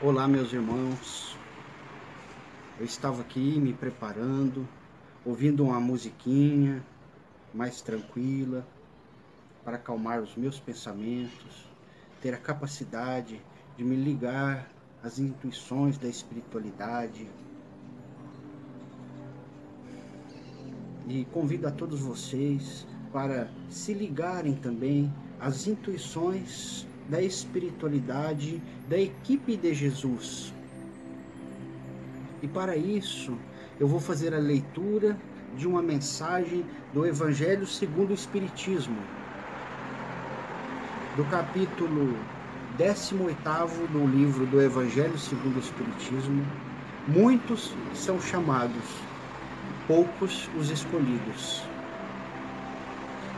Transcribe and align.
Olá, 0.00 0.28
meus 0.28 0.52
irmãos. 0.52 1.36
Eu 2.78 2.84
estava 2.84 3.20
aqui 3.20 3.58
me 3.58 3.72
preparando, 3.72 4.64
ouvindo 5.24 5.64
uma 5.64 5.80
musiquinha 5.80 6.84
mais 7.52 7.80
tranquila 7.80 8.64
para 9.64 9.74
acalmar 9.74 10.22
os 10.22 10.36
meus 10.36 10.60
pensamentos, 10.60 11.68
ter 12.22 12.32
a 12.32 12.36
capacidade 12.36 13.42
de 13.76 13.82
me 13.82 13.96
ligar 13.96 14.70
às 15.02 15.18
intuições 15.18 15.98
da 15.98 16.06
espiritualidade. 16.06 17.28
E 21.08 21.24
convido 21.32 21.66
a 21.66 21.72
todos 21.72 21.98
vocês 21.98 22.86
para 23.12 23.50
se 23.68 23.94
ligarem 23.94 24.54
também 24.54 25.12
às 25.40 25.66
intuições 25.66 26.86
da 27.08 27.22
espiritualidade 27.22 28.60
da 28.88 28.98
equipe 28.98 29.56
de 29.56 29.74
Jesus. 29.74 30.52
E 32.42 32.46
para 32.46 32.76
isso, 32.76 33.36
eu 33.80 33.88
vou 33.88 33.98
fazer 33.98 34.34
a 34.34 34.38
leitura 34.38 35.16
de 35.56 35.66
uma 35.66 35.82
mensagem 35.82 36.64
do 36.92 37.06
Evangelho 37.06 37.66
segundo 37.66 38.10
o 38.10 38.14
Espiritismo, 38.14 38.98
do 41.16 41.24
capítulo 41.24 42.16
18 42.76 43.88
do 43.90 44.06
livro 44.06 44.46
do 44.46 44.60
Evangelho 44.60 45.18
segundo 45.18 45.56
o 45.56 45.60
Espiritismo. 45.60 46.46
Muitos 47.08 47.74
são 47.94 48.20
chamados, 48.20 48.84
poucos 49.86 50.48
os 50.56 50.70
escolhidos. 50.70 51.64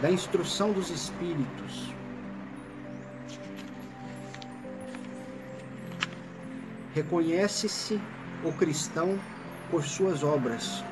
Da 0.03 0.11
instrução 0.11 0.73
dos 0.73 0.91
Espíritos, 0.91 1.95
Reconhece-se 6.93 8.01
o 8.45 8.53
cristão 8.53 9.17
por 9.71 9.85
suas 9.85 10.25
obras. 10.25 10.83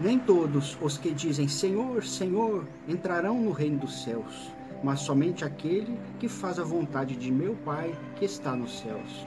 Nem 0.00 0.18
todos 0.18 0.78
os 0.80 0.96
que 0.96 1.10
dizem 1.10 1.48
Senhor, 1.48 2.02
Senhor 2.02 2.66
entrarão 2.88 3.38
no 3.38 3.52
reino 3.52 3.80
dos 3.80 4.02
céus, 4.02 4.50
mas 4.82 5.00
somente 5.00 5.44
aquele 5.44 5.98
que 6.18 6.28
faz 6.28 6.58
a 6.58 6.64
vontade 6.64 7.14
de 7.14 7.30
meu 7.30 7.54
Pai 7.56 7.94
que 8.16 8.24
está 8.24 8.56
nos 8.56 8.80
céus. 8.80 9.26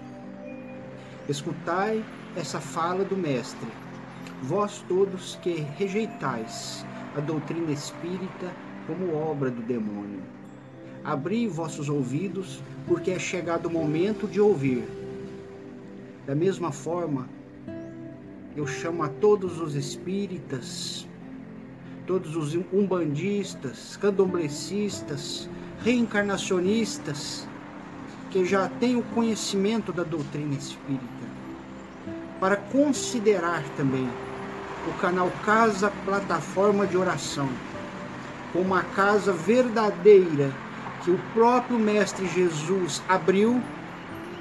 Escutai 1.28 2.04
essa 2.36 2.60
fala 2.60 3.04
do 3.04 3.16
Mestre, 3.16 3.70
vós 4.42 4.84
todos 4.88 5.36
que 5.44 5.68
rejeitais 5.78 6.84
a 7.16 7.20
doutrina 7.20 7.72
espírita 7.72 8.52
como 8.88 9.14
obra 9.14 9.52
do 9.52 9.62
demônio 9.62 10.39
Abri 11.04 11.48
vossos 11.48 11.90
ouvidos, 11.90 12.62
porque 12.88 13.12
é 13.12 13.20
chegado 13.20 13.68
o 13.68 13.72
momento 13.72 14.28
de 14.28 14.42
ouvir. 14.42 14.84
Da 16.26 16.36
mesma 16.36 16.72
forma, 16.72 17.28
eu 18.56 18.68
chamo 18.68 19.04
a 19.04 19.08
todos 19.08 19.60
os 19.60 19.76
espíritas, 19.76 21.08
todos 22.06 22.36
os 22.36 22.56
umbandistas, 22.74 23.96
candomblecistas, 23.98 25.50
reencarnacionistas, 25.84 27.48
que 28.30 28.46
já 28.46 28.68
têm 28.80 28.96
o 28.96 29.04
conhecimento 29.04 29.92
da 29.92 30.04
doutrina 30.04 30.54
espírita, 30.56 31.04
para 32.40 32.58
considerar 32.58 33.64
também 33.76 34.08
o 34.88 34.94
canal 35.00 35.32
Casa 35.46 35.92
Plataforma 36.06 36.86
de 36.86 36.98
Oração 36.98 37.50
como 38.52 38.66
uma 38.66 38.84
casa 38.84 39.32
verdadeira 39.32 40.52
que 41.04 41.12
o 41.12 41.20
próprio 41.34 41.80
Mestre 41.80 42.28
Jesus 42.28 43.02
abriu 43.08 43.62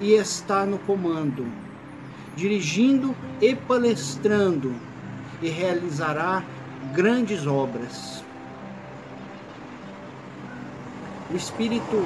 e 0.00 0.12
está 0.12 0.64
no 0.64 0.78
comando, 0.80 1.46
dirigindo 2.36 3.14
e 3.40 3.54
palestrando, 3.54 4.74
e 5.40 5.48
realizará 5.48 6.42
grandes 6.92 7.46
obras. 7.46 8.24
O 11.30 11.36
Espírito, 11.36 11.96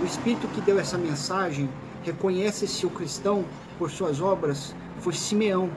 o 0.00 0.04
Espírito 0.04 0.46
que 0.48 0.60
deu 0.60 0.78
essa 0.78 0.96
mensagem, 0.96 1.68
reconhece-se 2.02 2.86
o 2.86 2.90
cristão 2.90 3.44
por 3.78 3.90
suas 3.90 4.20
obras, 4.20 4.74
foi 5.00 5.12
Simeão. 5.12 5.70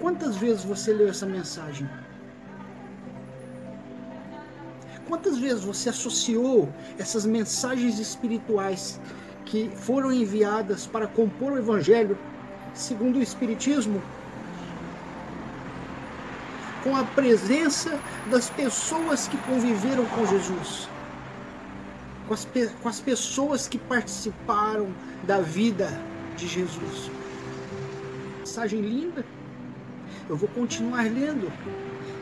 Quantas 0.00 0.36
vezes 0.36 0.64
você 0.64 0.92
leu 0.92 1.08
essa 1.08 1.26
mensagem? 1.26 1.88
Quantas 5.12 5.36
vezes 5.36 5.62
você 5.62 5.90
associou 5.90 6.72
essas 6.98 7.26
mensagens 7.26 7.98
espirituais 7.98 8.98
que 9.44 9.70
foram 9.76 10.10
enviadas 10.10 10.86
para 10.86 11.06
compor 11.06 11.52
o 11.52 11.58
Evangelho 11.58 12.16
segundo 12.72 13.18
o 13.18 13.22
Espiritismo 13.22 14.02
com 16.82 16.96
a 16.96 17.04
presença 17.04 18.00
das 18.30 18.48
pessoas 18.48 19.28
que 19.28 19.36
conviveram 19.36 20.06
com 20.06 20.24
Jesus, 20.24 20.88
com 22.26 22.32
as, 22.32 22.48
com 22.82 22.88
as 22.88 22.98
pessoas 22.98 23.68
que 23.68 23.76
participaram 23.76 24.88
da 25.24 25.40
vida 25.42 25.90
de 26.38 26.48
Jesus? 26.48 27.10
Mensagem 28.38 28.80
linda. 28.80 29.22
Eu 30.30 30.38
vou 30.38 30.48
continuar 30.48 31.04
lendo. 31.04 31.52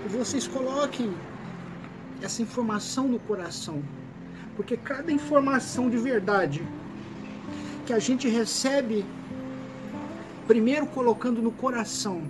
Vocês 0.09 0.49
coloquem 0.49 1.15
essa 2.23 2.43
informação 2.43 3.09
no 3.09 3.19
coração. 3.19 3.83
Porque 4.57 4.77
cada 4.77 5.11
informação 5.11 5.89
de 5.89 5.97
verdade 5.97 6.67
que 7.87 7.93
a 7.93 7.99
gente 7.99 8.29
recebe, 8.29 9.05
primeiro 10.47 10.87
colocando 10.87 11.41
no 11.41 11.51
coração, 11.51 12.23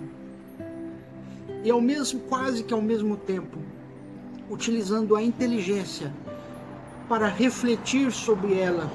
e 1.63 1.69
ao 1.69 1.81
mesmo, 1.81 2.19
quase 2.21 2.63
que 2.63 2.73
ao 2.73 2.81
mesmo 2.81 3.15
tempo, 3.15 3.59
utilizando 4.49 5.15
a 5.15 5.21
inteligência 5.21 6.11
para 7.07 7.27
refletir 7.27 8.11
sobre 8.11 8.57
ela, 8.57 8.89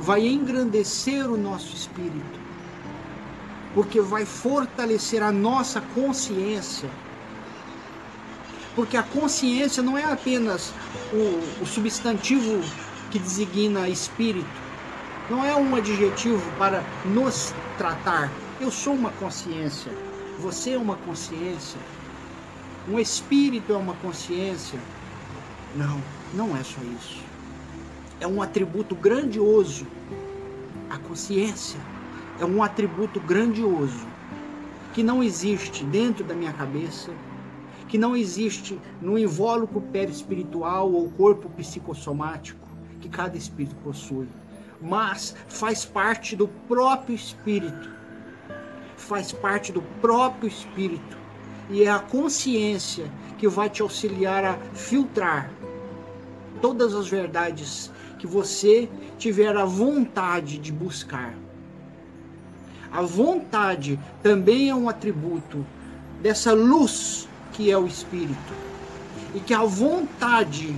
vai 0.00 0.26
engrandecer 0.26 1.30
o 1.30 1.36
nosso 1.36 1.74
espírito, 1.74 2.40
porque 3.74 4.00
vai 4.00 4.24
fortalecer 4.24 5.22
a 5.22 5.32
nossa 5.32 5.80
consciência 5.94 6.88
porque 8.76 8.96
a 8.96 9.02
consciência 9.02 9.82
não 9.82 9.96
é 9.96 10.04
apenas 10.04 10.72
o, 11.12 11.62
o 11.62 11.66
substantivo 11.66 12.62
que 13.10 13.18
designa 13.18 13.88
espírito, 13.88 14.46
não 15.30 15.44
é 15.44 15.56
um 15.56 15.74
adjetivo 15.74 16.42
para 16.58 16.84
nos 17.06 17.54
tratar. 17.78 18.30
Eu 18.60 18.70
sou 18.70 18.92
uma 18.92 19.10
consciência, 19.12 19.90
você 20.38 20.72
é 20.72 20.78
uma 20.78 20.96
consciência, 20.96 21.80
um 22.86 22.98
espírito 22.98 23.72
é 23.72 23.76
uma 23.76 23.94
consciência. 23.94 24.78
Não, 25.74 26.00
não 26.34 26.56
é 26.56 26.62
só 26.62 26.80
isso. 27.00 27.22
É 28.20 28.26
um 28.26 28.40
atributo 28.40 28.94
grandioso. 28.94 29.86
A 30.88 30.98
consciência 30.98 31.80
é 32.38 32.44
um 32.44 32.62
atributo 32.62 33.18
grandioso 33.20 34.06
que 34.94 35.02
não 35.02 35.22
existe 35.22 35.84
dentro 35.84 36.24
da 36.24 36.34
minha 36.34 36.52
cabeça, 36.52 37.10
que 37.88 37.98
não 37.98 38.16
existe 38.16 38.78
no 39.00 39.18
invólucro 39.18 39.80
perispiritual 39.80 40.92
ou 40.92 41.10
corpo 41.10 41.48
psicossomático 41.50 42.66
que 43.00 43.08
cada 43.08 43.36
espírito 43.36 43.76
possui, 43.76 44.28
mas 44.80 45.34
faz 45.48 45.84
parte 45.84 46.34
do 46.34 46.48
próprio 46.68 47.14
espírito. 47.14 47.90
Faz 48.96 49.32
parte 49.32 49.72
do 49.72 49.82
próprio 50.00 50.48
espírito. 50.48 51.16
E 51.68 51.84
é 51.84 51.90
a 51.90 51.98
consciência 51.98 53.10
que 53.38 53.48
vai 53.48 53.68
te 53.68 53.82
auxiliar 53.82 54.44
a 54.44 54.54
filtrar 54.74 55.50
todas 56.60 56.94
as 56.94 57.08
verdades 57.08 57.90
que 58.18 58.26
você 58.26 58.88
tiver 59.18 59.56
a 59.56 59.64
vontade 59.64 60.58
de 60.58 60.72
buscar. 60.72 61.34
A 62.90 63.02
vontade 63.02 63.98
também 64.22 64.70
é 64.70 64.74
um 64.74 64.88
atributo 64.88 65.66
dessa 66.22 66.52
luz 66.52 67.25
que 67.56 67.70
é 67.70 67.78
o 67.78 67.86
Espírito. 67.86 68.54
E 69.34 69.40
que 69.40 69.54
a 69.54 69.64
vontade 69.64 70.76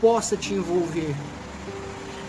possa 0.00 0.36
te 0.36 0.54
envolver, 0.54 1.14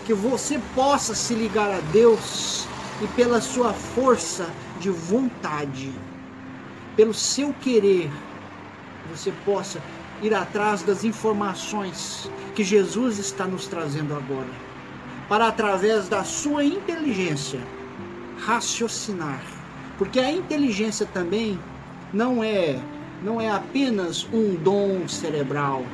que 0.04 0.12
você 0.12 0.60
possa 0.74 1.14
se 1.14 1.34
ligar 1.34 1.70
a 1.70 1.80
Deus 1.92 2.66
e 3.02 3.06
pela 3.08 3.40
sua 3.40 3.72
força 3.72 4.46
de 4.78 4.90
vontade, 4.90 5.92
pelo 6.96 7.14
seu 7.14 7.54
querer, 7.54 8.10
você 9.10 9.32
possa 9.44 9.80
ir 10.22 10.34
atrás 10.34 10.82
das 10.82 11.04
informações 11.04 12.30
que 12.54 12.62
Jesus 12.62 13.18
está 13.18 13.46
nos 13.46 13.66
trazendo 13.66 14.14
agora, 14.14 14.50
para 15.28 15.48
através 15.48 16.08
da 16.08 16.24
sua 16.24 16.64
inteligência 16.64 17.60
raciocinar, 18.38 19.42
porque 19.96 20.18
a 20.18 20.30
inteligência 20.30 21.06
também 21.06 21.58
não 22.12 22.42
é 22.42 22.80
não 23.22 23.40
é 23.40 23.50
apenas 23.50 24.26
um 24.32 24.54
dom 24.56 25.06
cerebral. 25.06 25.84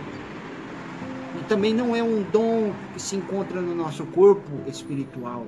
também 1.48 1.74
não 1.74 1.94
é 1.94 2.02
um 2.02 2.22
dom 2.22 2.72
que 2.92 3.00
se 3.00 3.16
encontra 3.16 3.60
no 3.60 3.74
nosso 3.74 4.04
corpo 4.06 4.50
espiritual, 4.66 5.44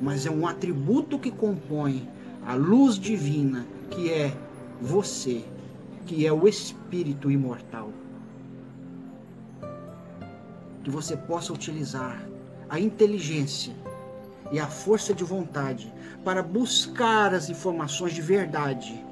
mas 0.00 0.26
é 0.26 0.30
um 0.30 0.46
atributo 0.46 1.18
que 1.18 1.30
compõe 1.30 2.06
a 2.46 2.54
luz 2.54 2.98
divina, 2.98 3.66
que 3.90 4.10
é 4.10 4.34
você, 4.80 5.44
que 6.04 6.26
é 6.26 6.32
o 6.32 6.46
espírito 6.46 7.30
imortal. 7.30 7.90
Que 10.82 10.90
você 10.90 11.16
possa 11.16 11.52
utilizar 11.52 12.22
a 12.68 12.78
inteligência 12.78 13.74
e 14.52 14.58
a 14.58 14.66
força 14.66 15.14
de 15.14 15.24
vontade 15.24 15.92
para 16.24 16.42
buscar 16.42 17.32
as 17.32 17.48
informações 17.48 18.12
de 18.12 18.20
verdade 18.20 19.07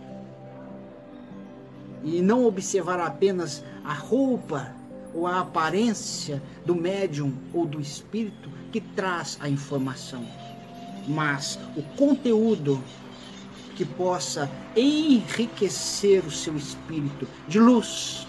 e 2.06 2.23
não 2.23 2.47
observar 2.47 3.00
apenas 3.00 3.64
a 3.85 3.93
roupa 3.93 4.73
ou 5.12 5.26
a 5.26 5.41
aparência 5.41 6.41
do 6.64 6.75
médium 6.75 7.35
ou 7.53 7.67
do 7.67 7.81
espírito 7.81 8.49
que 8.70 8.81
traz 8.81 9.37
a 9.41 9.49
informação, 9.49 10.25
mas 11.08 11.58
o 11.76 11.82
conteúdo 11.97 12.82
que 13.75 13.85
possa 13.85 14.49
enriquecer 14.76 16.25
o 16.25 16.31
seu 16.31 16.56
espírito 16.56 17.26
de 17.49 17.58
luz, 17.58 18.26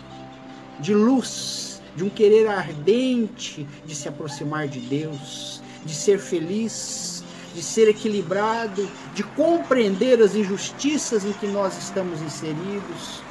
de 0.79 0.93
luz, 0.93 1.81
de 1.95 2.03
um 2.03 2.09
querer 2.09 2.47
ardente 2.47 3.67
de 3.85 3.93
se 3.93 4.09
aproximar 4.09 4.67
de 4.67 4.79
Deus, 4.79 5.61
de 5.85 5.93
ser 5.93 6.19
feliz, 6.19 7.23
de 7.53 7.61
ser 7.61 7.87
equilibrado, 7.87 8.89
de 9.13 9.23
compreender 9.23 10.21
as 10.21 10.35
injustiças 10.35 11.25
em 11.25 11.33
que 11.33 11.47
nós 11.47 11.77
estamos 11.77 12.21
inseridos, 12.21 13.26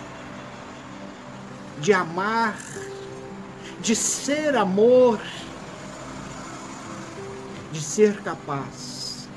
de 1.81 1.93
amar, 1.93 2.58
de 3.81 3.94
ser 3.94 4.56
amor, 4.56 5.20
de 7.73 7.81
ser 7.81 8.20
capaz. 8.23 9.28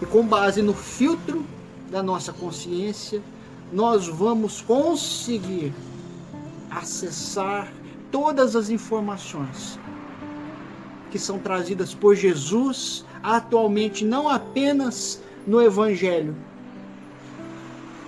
E 0.00 0.06
com 0.06 0.26
base 0.26 0.62
no 0.62 0.74
filtro 0.74 1.46
da 1.90 2.02
nossa 2.02 2.32
consciência, 2.32 3.22
nós 3.72 4.08
vamos 4.08 4.60
conseguir 4.60 5.72
acessar 6.70 7.72
todas 8.10 8.56
as 8.56 8.68
informações 8.68 9.78
que 11.10 11.18
são 11.18 11.38
trazidas 11.38 11.94
por 11.94 12.16
Jesus 12.16 13.04
atualmente, 13.22 14.04
não 14.04 14.28
apenas 14.28 15.20
no 15.46 15.62
Evangelho, 15.62 16.34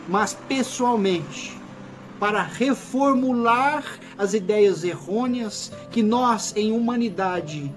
mas 0.08 0.34
pessoalmente, 0.48 1.56
para 2.24 2.42
reformular 2.42 3.84
as 4.16 4.32
ideias 4.32 4.82
errôneas 4.82 5.70
que 5.90 6.02
nós, 6.02 6.54
em 6.56 6.72
humanidade, 6.72 7.70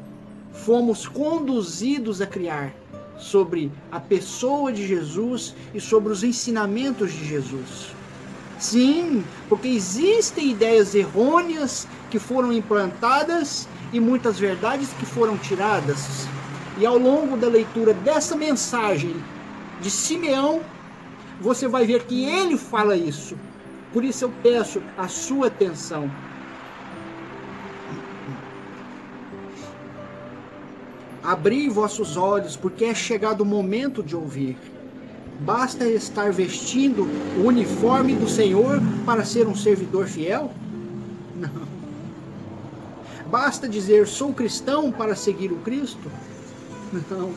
fomos 0.53 1.05
conduzidos 1.05 2.21
a 2.21 2.25
criar 2.25 2.73
sobre 3.17 3.69
a 3.91 3.99
pessoa 3.99 4.71
de 4.71 4.87
Jesus 4.87 5.53
e 5.73 5.81
sobre 5.81 6.13
os 6.13 6.23
ensinamentos 6.23 7.11
de 7.11 7.25
Jesus. 7.25 7.87
Sim, 8.57 9.21
porque 9.49 9.67
existem 9.67 10.51
ideias 10.51 10.95
errôneas 10.95 11.85
que 12.09 12.17
foram 12.17 12.53
implantadas 12.53 13.67
e 13.91 13.99
muitas 13.99 14.39
verdades 14.39 14.87
que 14.97 15.05
foram 15.05 15.37
tiradas. 15.37 16.25
E 16.77 16.85
ao 16.85 16.97
longo 16.97 17.35
da 17.35 17.49
leitura 17.49 17.93
dessa 17.93 18.33
mensagem 18.33 19.13
de 19.81 19.91
Simeão, 19.91 20.61
você 21.41 21.67
vai 21.67 21.85
ver 21.85 22.05
que 22.05 22.23
ele 22.23 22.57
fala 22.57 22.95
isso. 22.95 23.35
Por 23.97 24.05
isso 24.05 24.25
eu 24.25 24.33
peço 24.43 24.79
a 24.95 25.07
sua 25.07 25.47
atenção. 25.47 26.07
Abri 31.23 31.67
vossos 31.67 32.15
olhos, 32.15 32.55
porque 32.55 32.85
é 32.85 32.93
chegado 32.93 33.41
o 33.41 33.45
momento 33.45 34.03
de 34.03 34.15
ouvir. 34.15 34.55
Basta 35.39 35.83
estar 35.89 36.31
vestindo 36.31 37.07
o 37.39 37.47
uniforme 37.47 38.13
do 38.13 38.29
Senhor 38.29 38.79
para 39.03 39.25
ser 39.25 39.47
um 39.47 39.55
servidor 39.55 40.05
fiel? 40.05 40.51
Não. 41.35 41.67
Basta 43.31 43.67
dizer 43.67 44.05
sou 44.05 44.31
cristão 44.31 44.91
para 44.91 45.15
seguir 45.15 45.51
o 45.51 45.57
Cristo? 45.61 46.11
Não. 47.09 47.33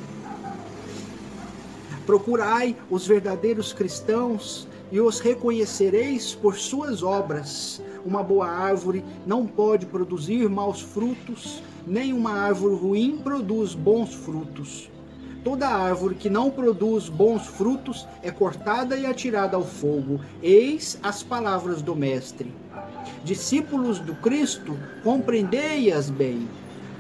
Procurai 2.05 2.77
os 2.91 3.07
verdadeiros 3.07 3.73
cristãos 3.73 4.69
e 4.91 5.01
os 5.01 5.21
reconhecereis 5.21 6.35
por 6.35 6.57
suas 6.57 7.03
obras. 7.03 7.83
Uma 8.05 8.23
boa 8.23 8.49
árvore 8.49 9.05
não 9.27 9.47
pode 9.47 9.87
produzir 9.87 10.49
maus 10.49 10.81
frutos, 10.81 11.63
nem 11.87 12.13
uma 12.13 12.33
árvore 12.33 12.75
ruim 12.75 13.19
produz 13.19 13.75
bons 13.75 14.15
frutos. 14.15 14.91
Toda 15.45 15.69
árvore 15.69 16.15
que 16.15 16.29
não 16.29 16.51
produz 16.51 17.09
bons 17.09 17.47
frutos 17.47 18.07
é 18.23 18.31
cortada 18.31 18.97
e 18.97 19.07
atirada 19.07 19.57
ao 19.57 19.65
fogo. 19.65 20.21
Eis 20.43 20.99
as 21.03 21.23
palavras 21.23 21.81
do 21.81 21.97
Mestre 21.97 22.53
discípulos 23.25 23.99
do 23.99 24.15
Cristo, 24.15 24.77
compreendei-as 25.03 26.11
bem. 26.11 26.49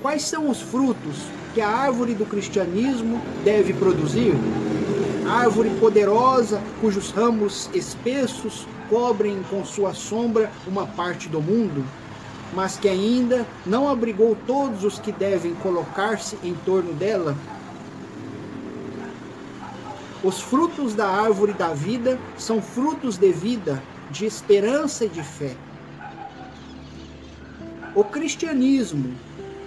Quais 0.02 0.22
são 0.22 0.48
os 0.48 0.60
frutos 0.60 1.16
que 1.54 1.60
a 1.60 1.68
árvore 1.68 2.14
do 2.14 2.24
cristianismo 2.24 3.20
deve 3.44 3.72
produzir? 3.74 4.34
Árvore 5.30 5.70
poderosa, 5.78 6.60
cujos 6.80 7.12
ramos 7.12 7.70
espessos 7.72 8.66
cobrem 8.88 9.40
com 9.48 9.64
sua 9.64 9.94
sombra 9.94 10.50
uma 10.66 10.88
parte 10.88 11.28
do 11.28 11.40
mundo, 11.40 11.84
mas 12.52 12.76
que 12.76 12.88
ainda 12.88 13.46
não 13.64 13.88
abrigou 13.88 14.36
todos 14.44 14.82
os 14.82 14.98
que 14.98 15.12
devem 15.12 15.54
colocar-se 15.54 16.36
em 16.42 16.52
torno 16.66 16.92
dela? 16.94 17.36
Os 20.24 20.40
frutos 20.40 20.94
da 20.94 21.08
árvore 21.08 21.52
da 21.52 21.68
vida 21.68 22.18
são 22.36 22.60
frutos 22.60 23.16
de 23.16 23.30
vida, 23.30 23.80
de 24.10 24.26
esperança 24.26 25.04
e 25.04 25.08
de 25.08 25.22
fé. 25.22 25.54
O 27.94 28.02
cristianismo, 28.02 29.14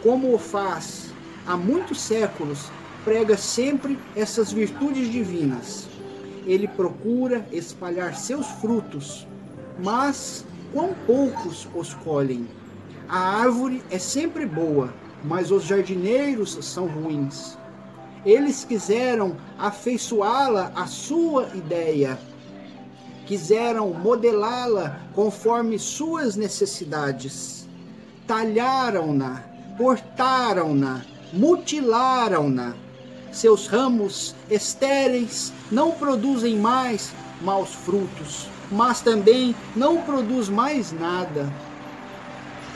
como 0.03 0.33
o 0.33 0.37
faz 0.37 1.13
há 1.47 1.55
muitos 1.55 2.01
séculos, 2.01 2.69
prega 3.03 3.37
sempre 3.37 3.97
essas 4.15 4.51
virtudes 4.51 5.11
divinas. 5.11 5.87
Ele 6.45 6.67
procura 6.67 7.45
espalhar 7.51 8.15
seus 8.15 8.47
frutos, 8.47 9.27
mas 9.81 10.45
quão 10.71 10.93
poucos 11.05 11.67
os 11.75 11.93
colhem. 11.93 12.47
A 13.07 13.41
árvore 13.41 13.83
é 13.89 13.99
sempre 13.99 14.45
boa, 14.45 14.93
mas 15.23 15.51
os 15.51 15.63
jardineiros 15.63 16.57
são 16.61 16.87
ruins. 16.87 17.57
Eles 18.25 18.63
quiseram 18.63 19.35
afeiçoá-la 19.57 20.71
à 20.75 20.85
sua 20.85 21.49
ideia, 21.53 22.17
quiseram 23.25 23.93
modelá-la 23.93 24.99
conforme 25.13 25.77
suas 25.77 26.35
necessidades 26.35 27.63
talharam-na, 28.27 29.43
cortaram-na, 29.77 31.01
mutilaram-na. 31.33 32.73
Seus 33.33 33.65
ramos 33.65 34.35
estéreis 34.47 35.51
não 35.71 35.89
produzem 35.89 36.59
mais 36.59 37.11
maus 37.41 37.73
frutos, 37.73 38.47
mas 38.71 39.01
também 39.01 39.55
não 39.75 40.03
produz 40.03 40.49
mais 40.49 40.91
nada. 40.91 41.51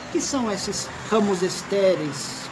O 0.08 0.12
que 0.12 0.20
são 0.20 0.50
esses 0.50 0.88
ramos 1.08 1.42
estéreis? 1.42 2.50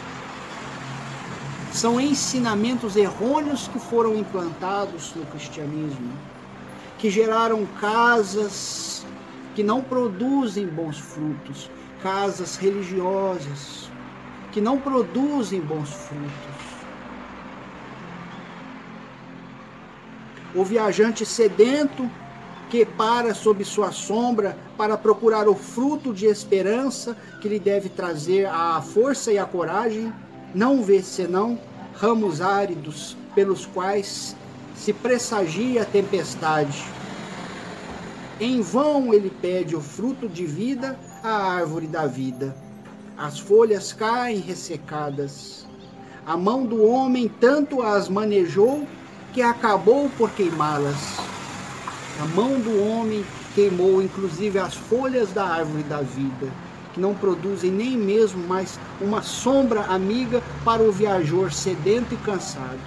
São 1.73 1.99
ensinamentos 1.99 2.95
errôneos 2.95 3.67
que 3.67 3.77
foram 3.77 4.15
implantados 4.15 5.13
no 5.13 5.25
cristianismo, 5.25 6.13
que 6.97 7.09
geraram 7.09 7.65
casas 7.81 9.05
que 9.53 9.63
não 9.63 9.81
produzem 9.81 10.65
bons 10.65 10.97
frutos, 10.97 11.69
casas 12.01 12.55
religiosas 12.55 13.89
que 14.53 14.61
não 14.61 14.79
produzem 14.79 15.59
bons 15.59 15.89
frutos. 15.89 16.56
O 20.55 20.63
viajante 20.63 21.25
sedento 21.25 22.09
que 22.69 22.85
para 22.85 23.33
sob 23.33 23.63
sua 23.63 23.91
sombra 23.91 24.57
para 24.77 24.97
procurar 24.97 25.47
o 25.47 25.55
fruto 25.55 26.13
de 26.13 26.25
esperança 26.25 27.15
que 27.41 27.47
lhe 27.47 27.59
deve 27.59 27.89
trazer 27.89 28.45
a 28.45 28.81
força 28.81 29.31
e 29.31 29.37
a 29.37 29.45
coragem, 29.45 30.13
não 30.53 30.83
vê 30.83 31.01
senão 31.01 31.59
ramos 31.93 32.41
áridos 32.41 33.15
pelos 33.33 33.65
quais 33.65 34.35
se 34.75 34.93
pressagia 34.93 35.81
a 35.81 35.85
tempestade. 35.85 36.83
Em 38.39 38.61
vão 38.61 39.13
ele 39.13 39.31
pede 39.41 39.75
o 39.75 39.81
fruto 39.81 40.27
de 40.27 40.45
vida 40.45 40.97
a 41.23 41.53
árvore 41.53 41.87
da 41.87 42.05
vida. 42.05 42.55
As 43.17 43.39
folhas 43.39 43.91
caem 43.91 44.39
ressecadas. 44.39 45.65
A 46.25 46.37
mão 46.37 46.65
do 46.65 46.83
homem 46.85 47.31
tanto 47.39 47.81
as 47.81 48.07
manejou 48.07 48.85
que 49.33 49.41
acabou 49.41 50.09
por 50.17 50.29
queimá-las. 50.31 51.17
A 52.21 52.25
mão 52.35 52.59
do 52.59 52.83
homem 52.83 53.25
queimou 53.53 54.01
inclusive 54.01 54.59
as 54.59 54.75
folhas 54.75 55.31
da 55.31 55.45
árvore 55.45 55.83
da 55.83 56.01
vida, 56.01 56.51
não 56.97 57.13
produzem 57.13 57.71
nem 57.71 57.97
mesmo 57.97 58.45
mais 58.47 58.79
uma 58.99 59.21
sombra 59.21 59.81
amiga 59.81 60.41
para 60.65 60.81
o 60.81 60.91
viajor 60.91 61.51
sedento 61.51 62.13
e 62.13 62.17
cansado. 62.17 62.79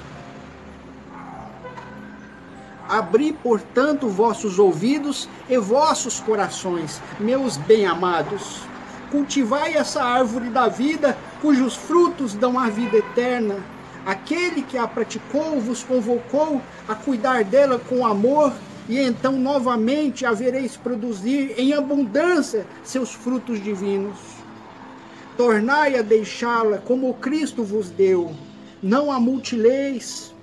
Abri, 2.89 3.33
portanto, 3.33 4.09
vossos 4.09 4.59
ouvidos 4.59 5.29
e 5.49 5.57
vossos 5.57 6.19
corações, 6.19 7.01
meus 7.21 7.57
bem-amados. 7.57 8.63
Cultivai 9.13 9.75
essa 9.75 10.03
árvore 10.03 10.51
da 10.51 10.67
vida, 10.67 11.17
cujos 11.41 11.77
frutos 11.77 12.35
dão 12.35 12.59
a 12.59 12.69
vida 12.69 12.97
eterna. 12.97 13.57
Aquele 14.07 14.63
que 14.63 14.79
a 14.79 14.87
praticou 14.87 15.61
vos 15.61 15.83
convocou 15.83 16.61
a 16.89 16.95
cuidar 16.95 17.45
dela 17.45 17.79
com 17.79 18.07
amor 18.07 18.53
e 18.89 18.99
então 18.99 19.33
novamente 19.33 20.25
havereis 20.25 20.77
produzir 20.77 21.55
em 21.59 21.73
abundância 21.73 22.67
seus 22.83 23.13
frutos 23.13 23.63
divinos. 23.63 24.19
Tornai 25.37 25.97
a 25.97 26.03
deixá-la 26.03 26.79
como 26.79 27.15
Cristo 27.15 27.63
vos 27.63 27.91
deu, 27.91 28.33
não 28.83 29.13
a 29.13 29.21
mutileis. 29.21 30.35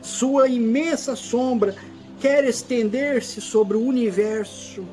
Sua 0.00 0.48
imensa 0.48 1.14
sombra 1.14 1.74
quer 2.20 2.44
estender-se 2.44 3.40
sobre 3.40 3.76
o 3.76 3.84
universo. 3.84 4.84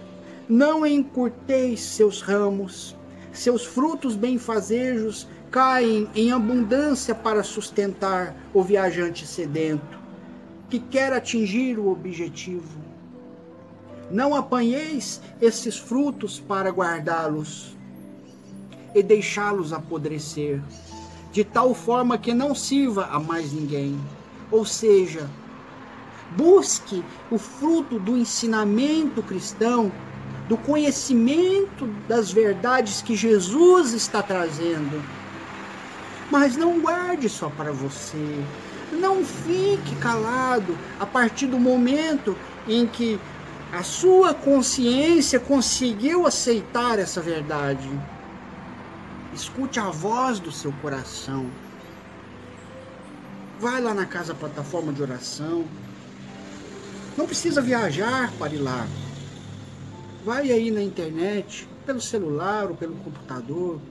Não 0.50 0.86
encurteis 0.86 1.81
seus 1.81 2.22
ramos, 2.22 2.96
seus 3.31 3.65
frutos 3.65 4.15
benfazejos 4.15 5.27
caem 5.51 6.10
em 6.16 6.32
abundância 6.32 7.16
para 7.16 7.44
sustentar 7.44 8.36
o 8.54 8.62
viajante 8.62 9.25
sedento 9.25 9.98
que 10.70 10.80
quer 10.80 11.13
atingir 11.13 11.80
o 11.80 11.89
objetivo. 11.89 12.80
Não 14.12 14.36
apanheis 14.36 15.22
esses 15.42 15.77
frutos 15.77 16.39
para 16.39 16.70
guardá-los 16.70 17.75
e 18.94 19.04
deixá-los 19.04 19.74
apodrecer, 19.74 20.62
de 21.32 21.44
tal 21.44 21.74
forma 21.74 22.18
que 22.18 22.34
não 22.34 22.56
sirva 22.56 23.06
a 23.06 23.20
mais 23.20 23.51
ninguém. 23.54 24.00
Ou 24.50 24.66
seja, 24.66 25.30
busque 26.36 27.04
o 27.30 27.38
fruto 27.38 28.00
do 28.00 28.18
ensinamento 28.18 29.22
cristão, 29.22 29.92
do 30.48 30.58
conhecimento 30.58 31.88
das 32.08 32.32
verdades 32.32 33.01
que 33.01 33.16
Jesus 33.16 33.94
está 33.94 34.24
trazendo. 34.24 35.01
Mas 36.39 36.56
não 36.56 36.79
guarde 36.79 37.27
só 37.27 37.50
para 37.50 37.72
você, 37.72 38.44
não 38.91 39.25
fique 39.25 39.96
calado 39.96 40.77
a 41.00 41.06
partir 41.06 41.48
do 41.48 41.58
momento 41.60 42.38
em 42.67 42.86
que 42.86 43.20
a 43.74 43.82
sua 43.82 44.36
consciência 44.36 45.39
conseguiu 45.39 46.27
aceitar 46.27 47.00
essa 47.00 47.22
verdade. 47.22 47.89
Escute 49.34 49.79
a 49.79 49.89
voz 49.89 50.38
do 50.39 50.51
seu 50.51 50.72
coração. 50.74 51.50
Vai 53.60 53.82
lá 53.82 53.96
na 53.96 54.06
casa 54.06 54.36
plataforma 54.36 54.94
de 54.94 55.01
oração. 55.01 55.65
Não 57.17 57.25
precisa 57.25 57.63
viajar 57.63 58.32
para 58.38 58.53
ir 58.53 58.60
lá. 58.60 58.86
Vai 60.24 60.51
aí 60.51 60.70
na 60.70 60.84
internet, 60.84 61.67
pelo 61.84 62.00
celular 62.00 62.70
ou 62.70 62.75
pelo 62.75 62.94
computador. 62.98 63.82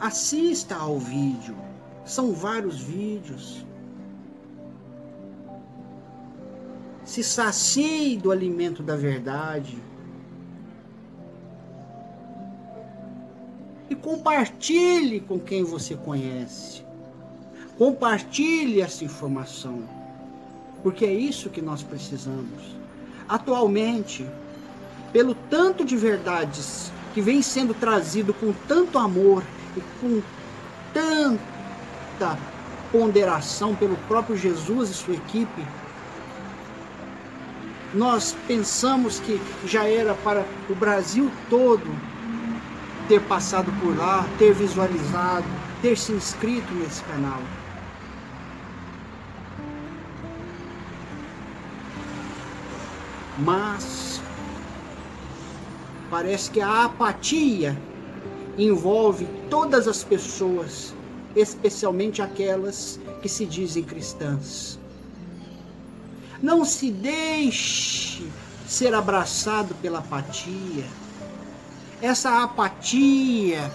Assista 0.00 0.76
ao 0.76 0.98
vídeo. 0.98 1.56
São 2.04 2.32
vários 2.32 2.80
vídeos. 2.80 3.64
se 7.04 7.22
sacie 7.22 8.16
do 8.16 8.32
alimento 8.32 8.82
da 8.82 8.96
verdade. 8.96 9.78
E 13.88 13.94
compartilhe 13.94 15.20
com 15.20 15.38
quem 15.38 15.62
você 15.62 15.94
conhece. 15.94 16.82
Compartilhe 17.76 18.80
essa 18.80 19.04
informação. 19.04 19.84
Porque 20.82 21.04
é 21.04 21.12
isso 21.12 21.50
que 21.50 21.60
nós 21.60 21.82
precisamos. 21.82 22.74
Atualmente, 23.28 24.26
pelo 25.12 25.34
tanto 25.34 25.84
de 25.84 25.96
verdades 25.96 26.90
que 27.12 27.20
vem 27.20 27.42
sendo 27.42 27.74
trazido 27.74 28.34
com 28.34 28.52
tanto 28.66 28.98
amor 28.98 29.44
e 29.76 29.80
com 30.00 30.22
tanta 30.92 32.38
ponderação 32.92 33.74
pelo 33.74 33.96
próprio 34.08 34.36
Jesus 34.36 34.90
e 34.90 34.94
sua 34.94 35.14
equipe, 35.14 35.66
nós 37.92 38.36
pensamos 38.46 39.20
que 39.20 39.40
já 39.66 39.88
era 39.88 40.14
para 40.14 40.44
o 40.68 40.74
Brasil 40.74 41.30
todo 41.48 42.14
ter 43.08 43.20
passado 43.22 43.70
por 43.80 43.96
lá, 43.96 44.26
ter 44.38 44.52
visualizado, 44.54 45.46
ter 45.82 45.96
se 45.96 46.12
inscrito 46.12 46.72
nesse 46.74 47.02
canal. 47.04 47.40
Mas 53.38 54.20
parece 56.08 56.50
que 56.50 56.60
a 56.60 56.84
apatia 56.84 57.76
envolve 58.58 59.26
todas 59.50 59.88
as 59.88 60.04
pessoas, 60.04 60.94
especialmente 61.34 62.22
aquelas 62.22 62.98
que 63.20 63.28
se 63.28 63.44
dizem 63.46 63.82
cristãs. 63.82 64.78
Não 66.42 66.64
se 66.64 66.90
deixe 66.90 68.26
ser 68.66 68.94
abraçado 68.94 69.74
pela 69.76 69.98
apatia. 69.98 70.84
Essa 72.00 72.42
apatia 72.42 73.70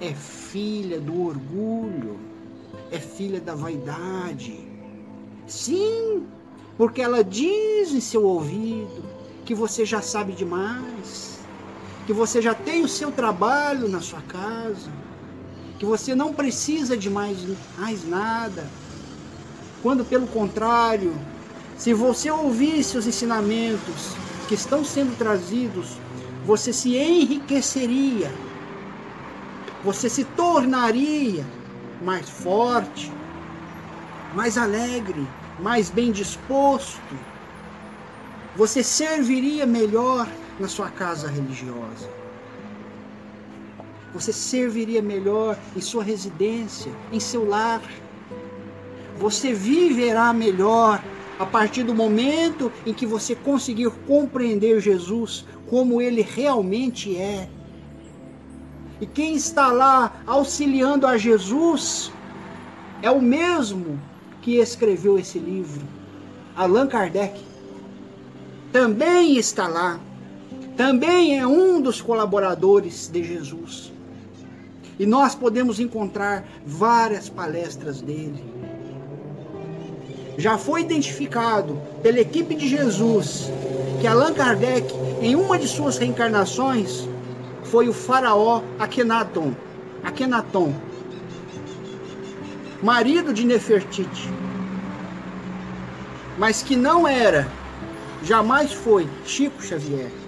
é 0.00 0.12
filha 0.12 1.00
do 1.00 1.26
orgulho, 1.26 2.18
é 2.90 2.98
filha 2.98 3.40
da 3.40 3.54
vaidade. 3.54 4.60
Sim, 5.46 6.26
porque 6.76 7.00
ela 7.00 7.22
diz 7.22 7.92
em 7.92 8.00
seu 8.00 8.24
ouvido 8.24 9.04
que 9.44 9.54
você 9.54 9.84
já 9.84 10.00
sabe 10.00 10.32
demais, 10.32 11.33
que 12.06 12.12
você 12.12 12.42
já 12.42 12.54
tem 12.54 12.84
o 12.84 12.88
seu 12.88 13.10
trabalho 13.10 13.88
na 13.88 14.00
sua 14.00 14.20
casa, 14.22 14.90
que 15.78 15.86
você 15.86 16.14
não 16.14 16.32
precisa 16.34 16.96
de 16.96 17.08
mais, 17.08 17.38
mais 17.78 18.06
nada. 18.06 18.66
Quando, 19.82 20.04
pelo 20.04 20.26
contrário, 20.26 21.14
se 21.76 21.92
você 21.92 22.30
ouvisse 22.30 22.96
os 22.96 23.06
ensinamentos 23.06 24.14
que 24.48 24.54
estão 24.54 24.84
sendo 24.84 25.16
trazidos, 25.16 25.98
você 26.44 26.72
se 26.72 26.96
enriqueceria, 26.96 28.30
você 29.82 30.08
se 30.08 30.24
tornaria 30.24 31.44
mais 32.02 32.28
forte, 32.28 33.10
mais 34.34 34.58
alegre, 34.58 35.26
mais 35.58 35.90
bem 35.90 36.12
disposto. 36.12 37.00
Você 38.56 38.82
serviria 38.82 39.66
melhor 39.66 40.28
na 40.58 40.68
sua 40.68 40.90
casa 40.90 41.28
religiosa. 41.28 42.08
Você 44.12 44.32
serviria 44.32 45.02
melhor 45.02 45.58
em 45.76 45.80
sua 45.80 46.04
residência, 46.04 46.92
em 47.12 47.18
seu 47.18 47.44
lar. 47.44 47.82
Você 49.18 49.52
viverá 49.52 50.32
melhor 50.32 51.02
a 51.38 51.44
partir 51.44 51.82
do 51.82 51.94
momento 51.94 52.70
em 52.86 52.94
que 52.94 53.06
você 53.06 53.34
conseguir 53.34 53.90
compreender 54.06 54.80
Jesus 54.80 55.44
como 55.68 56.00
ele 56.00 56.22
realmente 56.22 57.16
é. 57.16 57.48
E 59.00 59.06
quem 59.06 59.34
está 59.34 59.72
lá 59.72 60.22
auxiliando 60.26 61.06
a 61.06 61.18
Jesus 61.18 62.12
é 63.02 63.10
o 63.10 63.20
mesmo 63.20 64.00
que 64.40 64.58
escreveu 64.58 65.18
esse 65.18 65.38
livro, 65.38 65.82
Allan 66.54 66.86
Kardec. 66.86 67.40
Também 68.70 69.36
está 69.36 69.66
lá. 69.66 69.98
Também 70.76 71.38
é 71.38 71.46
um 71.46 71.80
dos 71.80 72.00
colaboradores 72.00 73.08
de 73.08 73.22
Jesus. 73.22 73.92
E 74.98 75.06
nós 75.06 75.34
podemos 75.34 75.80
encontrar 75.80 76.44
várias 76.64 77.28
palestras 77.28 78.00
dele 78.00 78.54
já 80.36 80.58
foi 80.58 80.80
identificado 80.80 81.80
pela 82.02 82.20
equipe 82.20 82.54
de 82.54 82.68
Jesus 82.68 83.50
que 84.00 84.06
Allan 84.06 84.34
Kardec, 84.34 84.92
em 85.20 85.34
uma 85.34 85.58
de 85.58 85.68
suas 85.68 85.96
reencarnações, 85.96 87.08
foi 87.64 87.88
o 87.88 87.92
faraó 87.92 88.62
Akhenaton, 88.78 89.54
Akhenaton, 90.02 90.74
marido 92.82 93.32
de 93.32 93.44
Nefertiti, 93.44 94.30
mas 96.36 96.62
que 96.62 96.76
não 96.76 97.06
era, 97.06 97.48
jamais 98.22 98.72
foi 98.72 99.08
Chico 99.24 99.62
Xavier. 99.62 100.23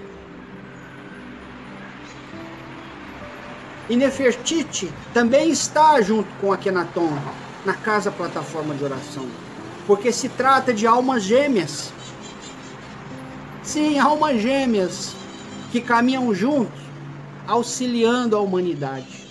E 3.89 3.97
Nefertiti 3.97 4.93
também 5.15 5.51
está 5.51 6.01
junto 6.01 6.29
com 6.41 6.53
Akhenaton 6.53 7.17
na 7.65 7.75
casa 7.75 8.11
plataforma 8.11 8.75
de 8.75 8.85
oração 8.85 9.27
porque 9.87 10.13
se 10.13 10.29
trata 10.29 10.75
de 10.75 10.87
almas 10.87 11.23
gêmeas. 11.23 11.93
Sim, 13.63 13.99
almas 13.99 14.41
gêmeas 14.41 15.15
que 15.71 15.81
caminham 15.81 16.35
juntos 16.35 16.81
auxiliando 17.47 18.37
a 18.37 18.41
humanidade. 18.41 19.25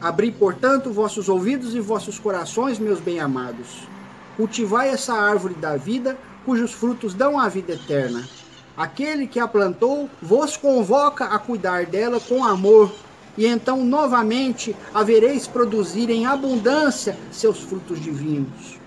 Abri, 0.00 0.30
portanto, 0.30 0.92
vossos 0.92 1.28
ouvidos 1.28 1.74
e 1.74 1.80
vossos 1.80 2.18
corações, 2.18 2.78
meus 2.78 3.00
bem-amados. 3.00 3.88
Cultivai 4.36 4.90
essa 4.90 5.14
árvore 5.14 5.54
da 5.54 5.76
vida, 5.76 6.16
cujos 6.46 6.72
frutos 6.72 7.12
dão 7.12 7.38
a 7.40 7.48
vida 7.48 7.72
eterna. 7.72 8.24
Aquele 8.76 9.26
que 9.26 9.40
a 9.40 9.48
plantou 9.48 10.08
vos 10.22 10.56
convoca 10.56 11.24
a 11.24 11.38
cuidar 11.40 11.86
dela 11.86 12.20
com 12.20 12.44
amor, 12.44 12.94
e 13.36 13.44
então 13.44 13.84
novamente 13.84 14.74
havereis 14.94 15.48
produzir 15.48 16.08
em 16.08 16.24
abundância 16.24 17.18
seus 17.32 17.58
frutos 17.58 18.00
divinos. 18.00 18.78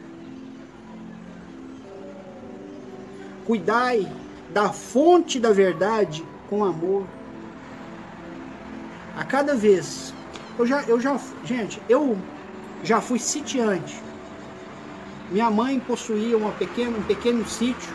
Cuidai 3.46 4.10
da 4.54 4.72
fonte 4.72 5.40
da 5.40 5.52
verdade 5.52 6.24
com 6.50 6.64
amor. 6.64 7.06
A 9.18 9.26
cada 9.26 9.54
vez 9.54 10.14
eu 10.58 10.66
já, 10.66 10.82
eu 10.84 11.00
já, 11.00 11.20
gente, 11.44 11.82
eu 11.90 12.18
já 12.84 13.02
fui 13.02 13.20
sitiante. 13.20 14.09
Minha 15.32 15.52
mãe 15.52 15.80
possuía 15.80 16.36
uma 16.36 16.52
pequena, 16.52 16.98
um 16.98 17.04
pequeno 17.04 17.48
sítio, 17.48 17.94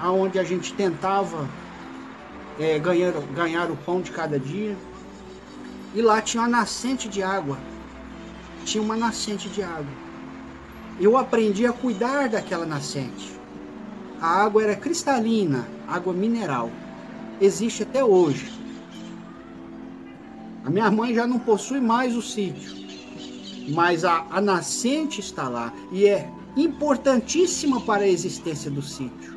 aonde 0.00 0.38
a 0.38 0.44
gente 0.44 0.72
tentava 0.72 1.46
é, 2.58 2.78
ganhar, 2.78 3.12
ganhar 3.34 3.70
o 3.70 3.76
pão 3.76 4.00
de 4.00 4.10
cada 4.10 4.38
dia. 4.38 4.74
E 5.94 6.00
lá 6.00 6.22
tinha 6.22 6.42
uma 6.42 6.48
nascente 6.48 7.08
de 7.08 7.22
água. 7.22 7.58
Tinha 8.64 8.82
uma 8.82 8.96
nascente 8.96 9.50
de 9.50 9.62
água. 9.62 9.92
Eu 10.98 11.16
aprendi 11.16 11.66
a 11.66 11.72
cuidar 11.72 12.28
daquela 12.28 12.64
nascente. 12.64 13.38
A 14.20 14.42
água 14.44 14.62
era 14.62 14.76
cristalina, 14.76 15.66
água 15.86 16.12
mineral. 16.12 16.70
Existe 17.40 17.82
até 17.82 18.02
hoje. 18.02 18.50
A 20.64 20.70
minha 20.70 20.90
mãe 20.90 21.14
já 21.14 21.26
não 21.26 21.38
possui 21.38 21.80
mais 21.80 22.14
o 22.14 22.22
sítio, 22.22 22.79
mas 23.70 24.04
a, 24.04 24.26
a 24.30 24.40
nascente 24.40 25.20
está 25.20 25.48
lá 25.48 25.72
e 25.92 26.06
é 26.06 26.28
importantíssima 26.56 27.80
para 27.80 28.02
a 28.02 28.08
existência 28.08 28.70
do 28.70 28.82
sítio, 28.82 29.36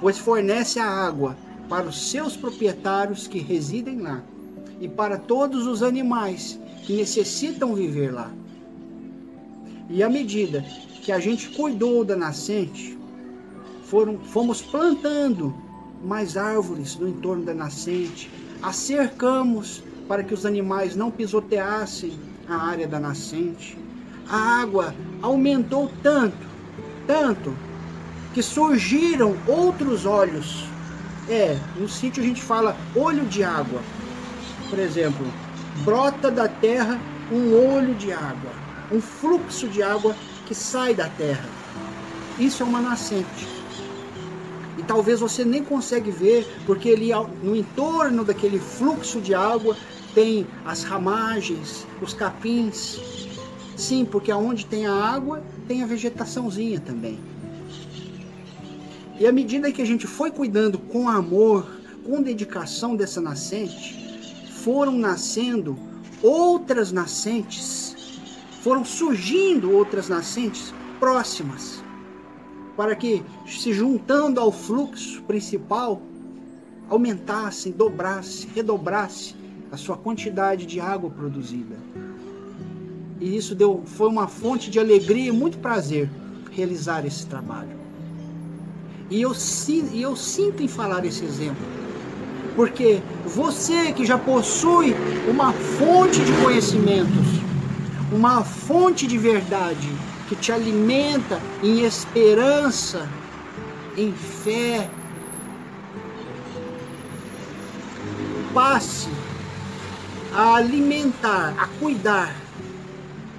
pois 0.00 0.18
fornece 0.18 0.78
a 0.78 0.86
água 0.86 1.36
para 1.68 1.86
os 1.86 2.10
seus 2.10 2.36
proprietários 2.36 3.26
que 3.26 3.38
residem 3.38 4.00
lá 4.00 4.22
e 4.80 4.88
para 4.88 5.16
todos 5.16 5.66
os 5.66 5.82
animais 5.82 6.58
que 6.84 6.94
necessitam 6.94 7.74
viver 7.74 8.12
lá. 8.12 8.30
E 9.88 10.02
à 10.02 10.10
medida 10.10 10.64
que 11.02 11.12
a 11.12 11.18
gente 11.18 11.48
cuidou 11.50 12.04
da 12.04 12.16
nascente, 12.16 12.98
foram, 13.84 14.18
fomos 14.18 14.60
plantando 14.60 15.54
mais 16.04 16.36
árvores 16.36 16.96
no 16.96 17.08
entorno 17.08 17.44
da 17.44 17.54
nascente, 17.54 18.30
a 18.60 18.72
cercamos 18.72 19.82
para 20.08 20.22
que 20.22 20.34
os 20.34 20.44
animais 20.44 20.96
não 20.96 21.10
pisoteassem 21.10 22.12
a 22.52 22.62
área 22.62 22.86
da 22.86 23.00
nascente. 23.00 23.78
A 24.28 24.60
água 24.62 24.94
aumentou 25.20 25.90
tanto, 26.02 26.46
tanto, 27.06 27.56
que 28.34 28.42
surgiram 28.42 29.36
outros 29.46 30.06
olhos. 30.06 30.64
É, 31.28 31.58
no 31.76 31.88
sítio 31.88 32.22
a 32.22 32.26
gente 32.26 32.42
fala 32.42 32.76
olho 32.94 33.24
de 33.26 33.42
água. 33.42 33.80
Por 34.68 34.78
exemplo, 34.78 35.26
brota 35.84 36.30
da 36.30 36.48
terra 36.48 37.00
um 37.30 37.74
olho 37.74 37.94
de 37.94 38.12
água, 38.12 38.50
um 38.90 39.00
fluxo 39.00 39.66
de 39.68 39.82
água 39.82 40.14
que 40.46 40.54
sai 40.54 40.94
da 40.94 41.08
terra. 41.08 41.48
Isso 42.38 42.62
é 42.62 42.66
uma 42.66 42.80
nascente. 42.80 43.48
E 44.78 44.82
talvez 44.82 45.20
você 45.20 45.44
nem 45.44 45.62
consegue 45.62 46.10
ver, 46.10 46.46
porque 46.66 46.88
ele 46.88 47.10
no 47.42 47.54
entorno 47.54 48.24
daquele 48.24 48.58
fluxo 48.58 49.20
de 49.20 49.34
água 49.34 49.76
tem 50.14 50.46
as 50.64 50.82
ramagens, 50.82 51.86
os 52.00 52.12
capins. 52.12 53.28
Sim, 53.76 54.04
porque 54.04 54.30
aonde 54.30 54.66
tem 54.66 54.86
a 54.86 54.94
água, 54.94 55.42
tem 55.66 55.82
a 55.82 55.86
vegetaçãozinha 55.86 56.80
também. 56.80 57.18
E 59.18 59.26
à 59.26 59.32
medida 59.32 59.72
que 59.72 59.82
a 59.82 59.86
gente 59.86 60.06
foi 60.06 60.30
cuidando 60.30 60.78
com 60.78 61.08
amor, 61.08 61.66
com 62.04 62.22
dedicação 62.22 62.96
dessa 62.96 63.20
nascente, 63.20 64.48
foram 64.62 64.92
nascendo 64.92 65.78
outras 66.22 66.92
nascentes, 66.92 68.20
foram 68.62 68.84
surgindo 68.84 69.72
outras 69.72 70.08
nascentes 70.08 70.72
próximas, 71.00 71.82
para 72.76 72.94
que, 72.94 73.22
se 73.46 73.72
juntando 73.72 74.40
ao 74.40 74.50
fluxo 74.50 75.22
principal, 75.22 76.00
aumentasse, 76.88 77.70
dobrasse, 77.70 78.48
redobrasse 78.54 79.41
a 79.72 79.76
sua 79.78 79.96
quantidade 79.96 80.66
de 80.66 80.78
água 80.78 81.08
produzida. 81.08 81.74
E 83.18 83.34
isso 83.34 83.54
deu, 83.54 83.82
foi 83.86 84.06
uma 84.06 84.28
fonte 84.28 84.70
de 84.70 84.78
alegria 84.78 85.28
e 85.28 85.32
muito 85.32 85.56
prazer 85.58 86.10
realizar 86.50 87.06
esse 87.06 87.24
trabalho. 87.26 87.80
E 89.08 89.22
eu, 89.22 89.32
e 89.92 90.02
eu 90.02 90.14
sinto 90.14 90.62
em 90.62 90.68
falar 90.68 91.06
esse 91.06 91.24
exemplo, 91.24 91.64
porque 92.54 93.00
você 93.24 93.92
que 93.92 94.04
já 94.04 94.18
possui 94.18 94.94
uma 95.26 95.54
fonte 95.54 96.20
de 96.22 96.32
conhecimentos, 96.42 97.26
uma 98.12 98.44
fonte 98.44 99.06
de 99.06 99.16
verdade 99.16 99.88
que 100.28 100.36
te 100.36 100.52
alimenta 100.52 101.40
em 101.62 101.80
esperança, 101.80 103.08
em 103.96 104.12
fé, 104.12 104.90
passe 108.52 109.08
a 110.34 110.54
alimentar, 110.54 111.54
a 111.58 111.66
cuidar 111.78 112.34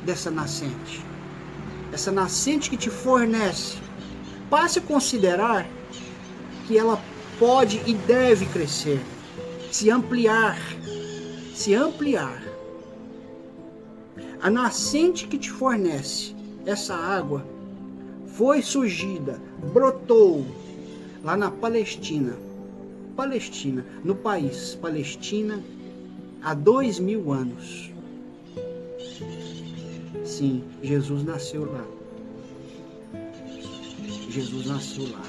dessa 0.05 0.29
nascente. 0.29 1.03
Essa 1.91 2.11
nascente 2.11 2.69
que 2.69 2.77
te 2.77 2.89
fornece. 2.89 3.77
Passe 4.49 4.79
a 4.79 4.81
considerar 4.81 5.67
que 6.67 6.77
ela 6.77 7.01
pode 7.39 7.81
e 7.87 7.93
deve 7.93 8.45
crescer, 8.45 9.01
se 9.71 9.89
ampliar, 9.89 10.57
se 11.53 11.73
ampliar. 11.73 12.43
A 14.41 14.49
nascente 14.49 15.27
que 15.27 15.37
te 15.37 15.49
fornece 15.49 16.35
essa 16.65 16.95
água 16.95 17.45
foi 18.27 18.61
surgida, 18.61 19.41
brotou 19.73 20.45
lá 21.23 21.35
na 21.35 21.49
Palestina. 21.49 22.37
Palestina, 23.15 23.85
no 24.03 24.15
país 24.15 24.75
Palestina, 24.75 25.63
há 26.43 26.53
dois 26.53 26.99
mil 26.99 27.31
anos. 27.31 27.91
Sim, 30.25 30.63
Jesus 30.81 31.23
nasceu 31.23 31.71
lá. 31.71 31.83
Jesus 34.29 34.65
nasceu 34.65 35.03
lá. 35.11 35.21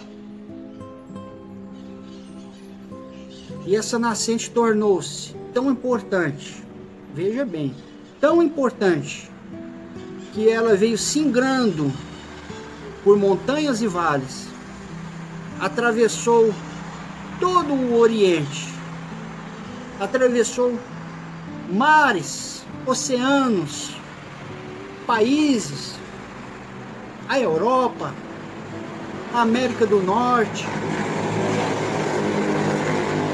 E 3.67 3.77
essa 3.77 3.99
nascente 3.99 4.51
tornou-se 4.51 5.35
tão 5.55 5.71
importante, 5.71 6.63
veja 7.15 7.45
bem, 7.45 7.75
tão 8.21 8.43
importante, 8.43 9.31
que 10.33 10.49
ela 10.49 10.75
veio 10.75 10.99
singrando 10.99 11.91
por 13.03 13.17
montanhas 13.17 13.81
e 13.81 13.87
vales, 13.87 14.49
atravessou 15.61 16.53
todo 17.39 17.73
o 17.73 17.99
Oriente, 17.99 18.69
atravessou 20.01 20.79
mares, 21.71 22.65
oceanos, 22.87 23.97
países, 25.07 25.95
a 27.29 27.39
Europa, 27.39 28.15
a 29.33 29.43
América 29.43 29.87
do 29.87 30.03
Norte, 30.03 30.67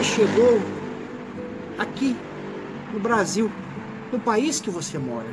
e 0.00 0.04
chegou 0.04 0.60
aqui 1.78 2.16
no 2.92 3.00
Brasil, 3.00 3.50
no 4.12 4.18
país 4.18 4.60
que 4.60 4.70
você 4.70 4.98
mora. 4.98 5.28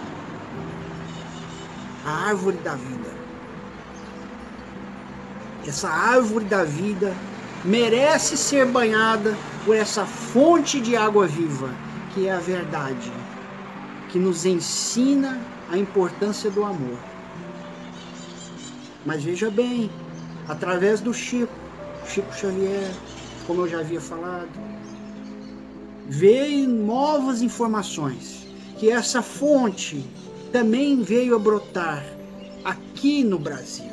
A 2.04 2.28
árvore 2.28 2.56
da 2.58 2.74
vida. 2.74 3.10
Essa 5.66 5.88
árvore 5.88 6.46
da 6.46 6.64
vida 6.64 7.14
merece 7.64 8.36
ser 8.36 8.66
banhada 8.66 9.36
por 9.64 9.76
essa 9.76 10.04
fonte 10.04 10.80
de 10.80 10.96
água 10.96 11.26
viva, 11.26 11.70
que 12.12 12.26
é 12.26 12.32
a 12.32 12.38
verdade, 12.38 13.12
que 14.08 14.18
nos 14.18 14.46
ensina 14.46 15.38
a 15.70 15.76
importância 15.76 16.50
do 16.50 16.64
amor. 16.64 16.98
Mas 19.04 19.22
veja 19.22 19.50
bem, 19.50 19.90
através 20.50 21.00
do 21.00 21.14
Chico, 21.14 21.52
Chico 22.08 22.34
Xavier, 22.34 22.90
como 23.46 23.62
eu 23.62 23.68
já 23.68 23.78
havia 23.78 24.00
falado, 24.00 24.50
veio 26.08 26.68
novas 26.68 27.40
informações 27.40 28.48
que 28.76 28.90
essa 28.90 29.22
fonte 29.22 30.04
também 30.50 31.02
veio 31.02 31.36
a 31.36 31.38
brotar 31.38 32.04
aqui 32.64 33.22
no 33.22 33.38
Brasil. 33.38 33.92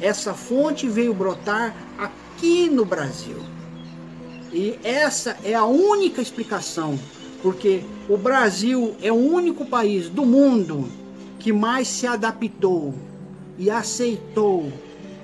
Essa 0.00 0.34
fonte 0.34 0.86
veio 0.86 1.12
brotar 1.12 1.74
aqui 1.98 2.70
no 2.70 2.84
Brasil. 2.84 3.38
E 4.52 4.78
essa 4.84 5.36
é 5.42 5.54
a 5.54 5.64
única 5.64 6.22
explicação, 6.22 6.96
porque 7.42 7.82
o 8.08 8.16
Brasil 8.16 8.94
é 9.02 9.10
o 9.10 9.16
único 9.16 9.66
país 9.66 10.08
do 10.08 10.24
mundo 10.24 10.88
que 11.40 11.52
mais 11.52 11.88
se 11.88 12.06
adaptou 12.06 12.94
e 13.58 13.70
aceitou 13.70 14.72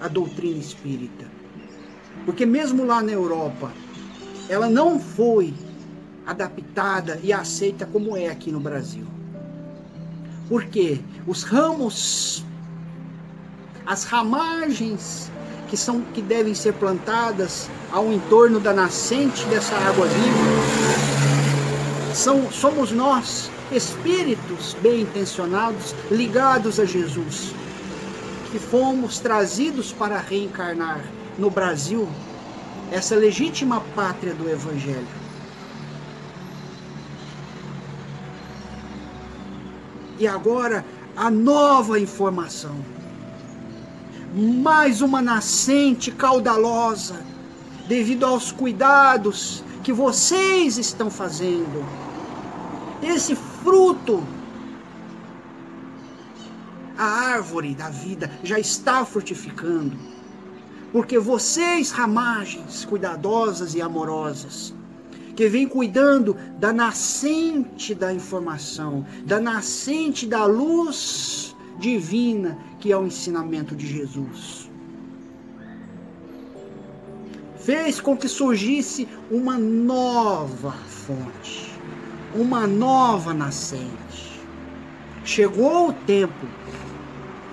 a 0.01 0.09
doutrina 0.09 0.59
espírita. 0.59 1.27
Porque 2.25 2.47
mesmo 2.47 2.85
lá 2.85 3.03
na 3.03 3.13
Europa, 3.13 3.71
ela 4.49 4.69
não 4.69 4.99
foi 4.99 5.55
adaptada 6.27 7.21
e 7.23 7.33
aceita 7.33 7.87
como 7.87 8.17
é 8.17 8.29
aqui 8.29 8.51
no 8.53 8.61
Brasil. 8.61 9.07
Porque 10.49 11.01
os 11.27 11.43
ramos, 11.43 12.45
as 13.87 14.05
ramagens 14.05 15.31
que 15.69 15.77
são 15.77 16.01
que 16.13 16.21
devem 16.21 16.53
ser 16.53 16.73
plantadas 16.75 17.71
ao 17.93 18.13
entorno 18.13 18.59
da 18.59 18.73
nascente 18.73 19.45
dessa 19.47 19.77
água 19.77 20.07
viva, 20.07 21.21
são 22.13 22.51
somos 22.51 22.91
nós, 22.91 23.51
espíritos 23.71 24.77
bem 24.83 25.03
intencionados, 25.03 25.95
ligados 26.11 26.81
a 26.81 26.85
Jesus, 26.85 27.55
que 28.51 28.59
fomos 28.59 29.19
trazidos 29.21 29.93
para 29.93 30.19
reencarnar 30.19 31.01
no 31.39 31.51
Brasil 31.51 32.09
essa 32.91 33.15
legítima 33.15 33.81
pátria 33.95 34.35
do 34.35 34.49
Evangelho. 34.49 35.21
E 40.19 40.27
agora 40.27 40.85
a 41.17 41.31
nova 41.31 41.99
informação. 41.99 42.77
Mais 44.35 45.01
uma 45.01 45.21
nascente 45.23 46.11
caudalosa, 46.11 47.21
devido 47.89 48.25
aos 48.25 48.53
cuidados 48.53 49.65
que 49.83 49.93
vocês 49.93 50.77
estão 50.79 51.11
fazendo. 51.11 51.85
Esse 53.03 53.35
fruto, 53.35 54.23
a 57.01 57.05
árvore 57.35 57.75
da 57.75 57.89
vida 57.89 58.31
já 58.45 58.59
está 58.59 59.05
frutificando 59.05 59.97
porque 60.93 61.19
vocês, 61.19 61.91
ramagens 61.91 62.85
cuidadosas 62.85 63.75
e 63.75 63.81
amorosas, 63.81 64.75
que 65.37 65.49
vêm 65.49 65.67
cuidando 65.67 66.37
da 66.59 66.73
nascente 66.73 67.95
da 67.95 68.13
informação, 68.13 69.07
da 69.25 69.41
nascente 69.41 70.27
da 70.27 70.45
luz 70.45 71.57
divina, 71.79 72.59
que 72.79 72.93
é 72.93 72.97
o 72.97 73.07
ensinamento 73.07 73.75
de 73.75 73.87
Jesus. 73.87 74.69
Fez 77.57 78.01
com 78.01 78.17
que 78.17 78.27
surgisse 78.27 79.07
uma 79.31 79.57
nova 79.59 80.73
fonte, 80.73 81.73
uma 82.35 82.67
nova 82.67 83.33
nascente. 83.33 84.41
Chegou 85.25 85.91
o 85.91 85.93
tempo, 85.93 86.47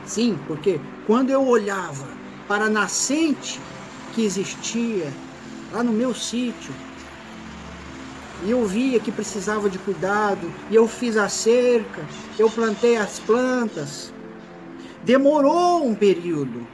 sim, 0.08 0.40
porque 0.48 0.80
quando 1.06 1.30
eu 1.30 1.46
olhava 1.46 2.08
para 2.48 2.66
a 2.66 2.70
nascente 2.70 3.60
que 4.16 4.26
existia 4.26 5.14
lá 5.72 5.84
no 5.84 5.92
meu 5.92 6.14
sítio. 6.14 6.74
E 8.44 8.52
eu 8.52 8.66
via 8.66 9.00
que 9.00 9.12
precisava 9.12 9.70
de 9.70 9.78
cuidado, 9.80 10.52
e 10.70 10.76
eu 10.76 10.88
fiz 10.88 11.18
a 11.18 11.28
cerca, 11.28 12.04
eu 12.38 12.50
plantei 12.50 12.96
as 12.98 13.20
plantas. 13.20 14.14
Demorou 15.04 15.86
um 15.86 15.96
período 15.96 16.66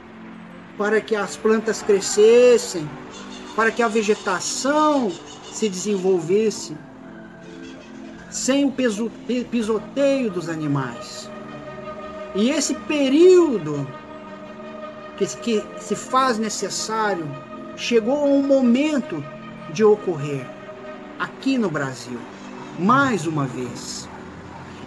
para 0.76 1.00
que 1.00 1.16
as 1.16 1.36
plantas 1.36 1.82
crescessem, 1.82 2.88
para 3.56 3.70
que 3.70 3.82
a 3.82 3.88
vegetação 3.88 5.12
se 5.52 5.68
desenvolvesse, 5.68 6.76
sem 8.30 8.64
o 8.66 8.72
pisoteio 9.50 10.30
dos 10.30 10.48
animais. 10.48 11.30
E 12.34 12.50
esse 12.50 12.74
período 12.74 13.86
que, 15.16 15.26
que 15.36 15.64
se 15.78 15.94
faz 15.94 16.38
necessário, 16.38 17.28
chegou 17.76 18.26
um 18.26 18.42
momento 18.42 19.24
de 19.72 19.84
ocorrer 19.84 20.46
aqui 21.18 21.56
no 21.56 21.70
Brasil, 21.70 22.18
mais 22.78 23.26
uma 23.26 23.46
vez. 23.46 24.08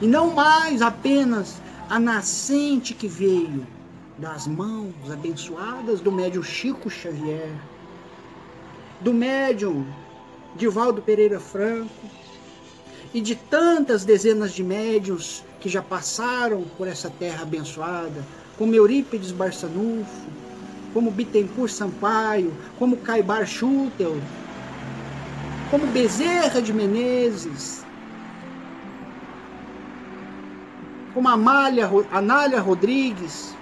E 0.01 0.07
não 0.07 0.33
mais 0.33 0.81
apenas 0.81 1.61
a 1.89 1.97
nascente 1.97 2.93
que 2.93 3.07
veio 3.07 3.65
das 4.17 4.45
mãos 4.45 4.93
abençoadas 5.11 6.01
do 6.01 6.11
médium 6.11 6.43
Chico 6.43 6.89
Xavier, 6.89 7.51
do 8.99 9.13
médium 9.13 9.85
Divaldo 10.55 11.01
Pereira 11.01 11.39
Franco 11.39 12.09
e 13.13 13.21
de 13.21 13.35
tantas 13.35 14.03
dezenas 14.03 14.51
de 14.53 14.63
médios 14.63 15.43
que 15.59 15.69
já 15.69 15.81
passaram 15.81 16.63
por 16.77 16.87
essa 16.87 17.09
terra 17.09 17.43
abençoada, 17.43 18.23
como 18.57 18.73
Eurípides 18.73 19.31
Barçanufo, 19.31 20.27
como 20.93 21.11
Bittencourt 21.11 21.71
Sampaio, 21.71 22.53
como 22.77 22.97
Caibar 22.97 23.45
Schutel, 23.45 24.19
como 25.69 25.85
Bezerra 25.87 26.61
de 26.61 26.73
Menezes, 26.73 27.85
como 31.13 31.27
Amália, 31.29 31.89
Anália 32.11 32.59
Rodrigues. 32.59 33.55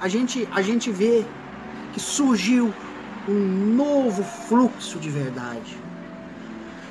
A 0.00 0.08
gente, 0.08 0.48
a 0.52 0.62
gente 0.62 0.90
vê 0.90 1.24
que 1.92 2.00
surgiu 2.00 2.72
um 3.28 3.74
novo 3.74 4.22
fluxo 4.22 4.98
de 4.98 5.10
verdade. 5.10 5.87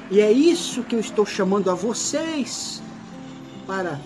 E 0.09 0.21
é 0.21 0.31
isso 0.31 0.83
que 0.83 0.95
eu 0.95 0.99
estou 0.99 1.25
chamando 1.25 1.69
a 1.69 1.73
vocês 1.73 2.81
para 3.65 3.99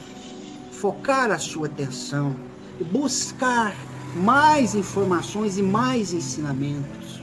focar 0.72 1.30
a 1.30 1.38
sua 1.38 1.68
atenção 1.68 2.36
e 2.80 2.84
buscar 2.84 3.76
mais 4.16 4.74
informações 4.74 5.60
e 5.60 5.62
mais 5.62 6.12
ensinamentos. 6.12 7.22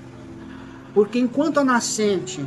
Porque 0.95 1.19
enquanto 1.19 1.59
a 1.59 1.65
nascente 1.65 2.45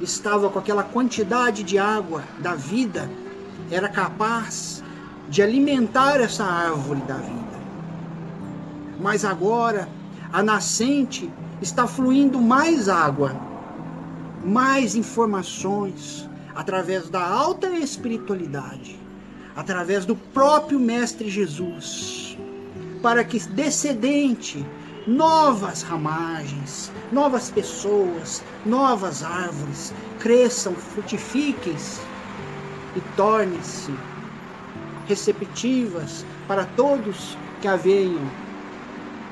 estava 0.00 0.48
com 0.48 0.58
aquela 0.58 0.82
quantidade 0.82 1.62
de 1.62 1.78
água 1.78 2.24
da 2.38 2.54
vida, 2.54 3.10
era 3.70 3.88
capaz 3.88 4.82
de 5.28 5.42
alimentar 5.42 6.18
essa 6.18 6.44
árvore 6.44 7.00
da 7.02 7.16
vida. 7.16 7.60
Mas 8.98 9.22
agora 9.24 9.86
a 10.32 10.42
nascente 10.42 11.30
está 11.60 11.86
fluindo 11.86 12.40
mais 12.40 12.88
água, 12.88 13.36
mais 14.44 14.94
informações 14.94 16.28
através 16.54 17.08
da 17.08 17.24
alta 17.24 17.68
espiritualidade, 17.70 18.98
através 19.54 20.04
do 20.04 20.16
próprio 20.16 20.78
Mestre 20.78 21.30
Jesus, 21.30 22.36
para 23.02 23.24
que 23.24 23.38
descendente 23.38 24.64
novas 25.06 25.82
ramagens, 25.82 26.92
novas 27.10 27.50
pessoas, 27.50 28.42
novas 28.64 29.22
árvores 29.22 29.92
cresçam, 30.20 30.74
frutifiquem-se 30.74 32.00
e 32.96 33.00
tornem-se 33.16 33.92
receptivas 35.08 36.24
para 36.46 36.64
todos 36.76 37.36
que 37.60 37.68
a 37.68 37.76
venham 37.76 38.30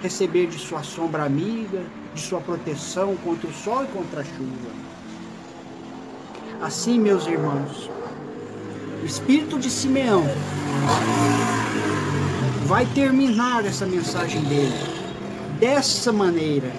receber 0.03 0.47
de 0.47 0.59
sua 0.59 0.83
sombra 0.83 1.25
amiga, 1.25 1.83
de 2.15 2.21
sua 2.21 2.41
proteção 2.41 3.17
contra 3.17 3.49
o 3.49 3.53
sol 3.53 3.85
e 3.85 3.89
contra 3.89 4.23
a 4.23 4.25
chuva. 4.25 4.90
Assim, 6.63 6.99
meus 6.99 7.27
irmãos, 7.27 7.91
o 9.03 9.07
espírito 9.07 9.59
de 9.59 9.71
Simeão 9.71 10.25
vai 12.67 12.85
terminar 12.85 13.65
essa 13.65 13.87
mensagem 13.87 14.43
dele 14.43 14.75
dessa 15.59 16.13
maneira. 16.13 16.71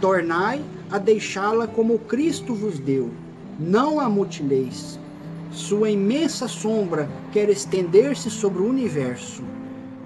Tornai 0.00 0.60
a 0.90 0.98
deixá-la 0.98 1.68
como 1.68 2.00
Cristo 2.00 2.52
vos 2.52 2.80
deu, 2.80 3.12
não 3.60 4.00
a 4.00 4.08
mutileis, 4.08 4.98
sua 5.52 5.88
imensa 5.88 6.48
sombra 6.48 7.08
quer 7.30 7.48
estender-se 7.48 8.28
sobre 8.28 8.60
o 8.62 8.68
universo. 8.68 9.44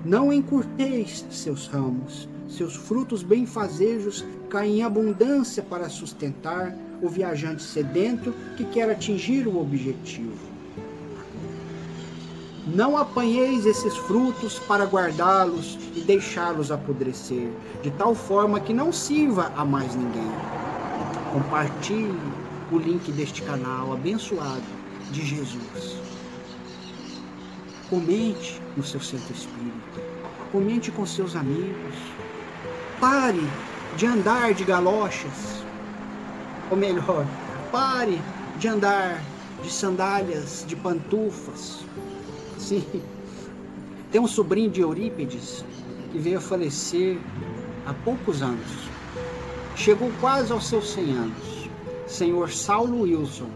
Não 0.05 0.31
encurteis 0.31 1.25
seus 1.31 1.69
ramos, 1.69 2.29
seus 2.53 2.77
frutos 2.77 3.23
benfazejos 3.23 4.25
caem 4.49 4.79
em 4.79 4.83
abundância 4.83 5.63
para 5.63 5.89
sustentar 5.89 6.77
o 7.03 7.09
viajante 7.09 7.63
sedento 7.63 8.33
que 8.57 8.65
quer 8.65 8.91
atingir 8.91 9.47
o 9.49 9.61
objetivo. 9.61 10.53
Não 12.67 12.97
apanheis 12.97 13.67
esses 13.67 13.97
frutos 13.97 14.59
para 14.61 14.85
guardá-los 14.85 15.77
e 15.97 16.01
deixá-los 16.01 16.71
apodrecer, 16.71 17.51
de 17.83 17.91
tal 17.91 18.15
forma 18.15 18.61
que 18.61 18.73
não 18.73 18.93
sirva 18.93 19.53
a 19.57 19.65
mais 19.65 19.97
ninguém. 19.97 20.31
Compartilhe 21.33 22.15
o 22.71 22.79
link 22.79 23.11
deste 23.13 23.43
canal 23.43 23.93
abençoado 23.93 24.63
de 25.11 25.27
Jesus. 25.27 25.97
Comente 27.91 28.63
no 28.77 28.85
seu 28.85 29.01
centro 29.01 29.35
espírita. 29.35 30.01
Comente 30.53 30.91
com 30.93 31.05
seus 31.05 31.35
amigos. 31.35 31.97
Pare 33.03 33.43
de 33.97 34.07
andar 34.07 34.55
de 34.55 34.63
galochas. 34.63 35.65
Ou 36.71 36.77
melhor, 36.77 37.27
pare 37.73 38.23
de 38.61 38.69
andar 38.69 39.21
de 39.61 39.73
sandálias, 39.73 40.65
de 40.69 40.77
pantufas. 40.77 41.81
Sim. 42.57 42.85
Tem 44.13 44.21
um 44.21 44.29
sobrinho 44.29 44.71
de 44.71 44.83
Eurípides 44.83 45.65
que 46.13 46.19
veio 46.19 46.39
a 46.39 46.41
falecer 46.41 47.19
há 47.89 47.93
poucos 47.93 48.41
anos. 48.41 48.89
Chegou 49.75 50.09
quase 50.21 50.53
aos 50.53 50.69
seus 50.69 50.93
100 50.93 51.11
anos. 51.11 51.69
Senhor 52.07 52.53
Saulo 52.53 53.01
Wilson 53.01 53.51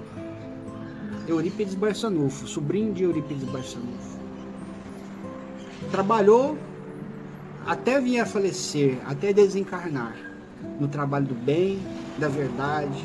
Eurípides 1.29 1.77
Barçanufo, 1.77 2.49
sobrinho 2.49 2.93
de 2.93 3.05
Eurípides 3.05 3.45
Barçanufo. 3.45 4.19
Trabalhou 5.93 6.59
até 7.67 8.01
vir 8.01 8.21
a 8.21 8.27
falecer, 8.27 8.99
até 9.07 9.33
desencarnar, 9.33 10.17
no 10.81 10.89
trabalho 10.89 11.27
do 11.27 11.35
bem, 11.35 11.79
da 12.19 12.29
verdade, 12.29 13.05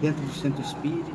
dentro 0.00 0.22
do 0.24 0.32
centro 0.32 0.60
espírita. 0.62 1.10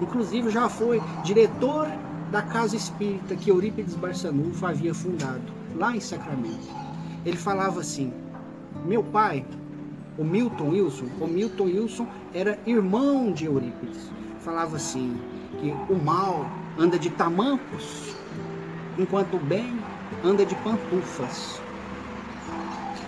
Inclusive 0.00 0.50
já 0.50 0.68
foi 0.68 1.02
diretor 1.24 1.88
da 2.30 2.42
casa 2.42 2.76
espírita 2.76 3.36
que 3.36 3.50
Eurípides 3.50 3.94
Barçanufo 3.94 4.66
havia 4.66 4.94
fundado, 4.94 5.52
lá 5.74 5.94
em 5.94 6.00
Sacramento. 6.00 6.68
Ele 7.24 7.36
falava 7.36 7.80
assim: 7.80 8.12
Meu 8.84 9.02
pai, 9.02 9.44
o 10.18 10.24
Milton 10.24 10.70
Wilson, 10.70 11.06
o 11.20 11.26
Milton 11.26 11.64
Wilson 11.64 12.06
era 12.34 12.58
irmão 12.66 13.32
de 13.32 13.44
Eurípides 13.44 14.16
falava 14.46 14.76
assim, 14.76 15.20
que 15.58 15.74
o 15.92 15.96
mal 15.96 16.48
anda 16.78 16.96
de 16.96 17.10
tamancos, 17.10 18.14
enquanto 18.96 19.34
o 19.34 19.40
bem 19.40 19.76
anda 20.24 20.44
de 20.44 20.54
pantufas. 20.56 21.60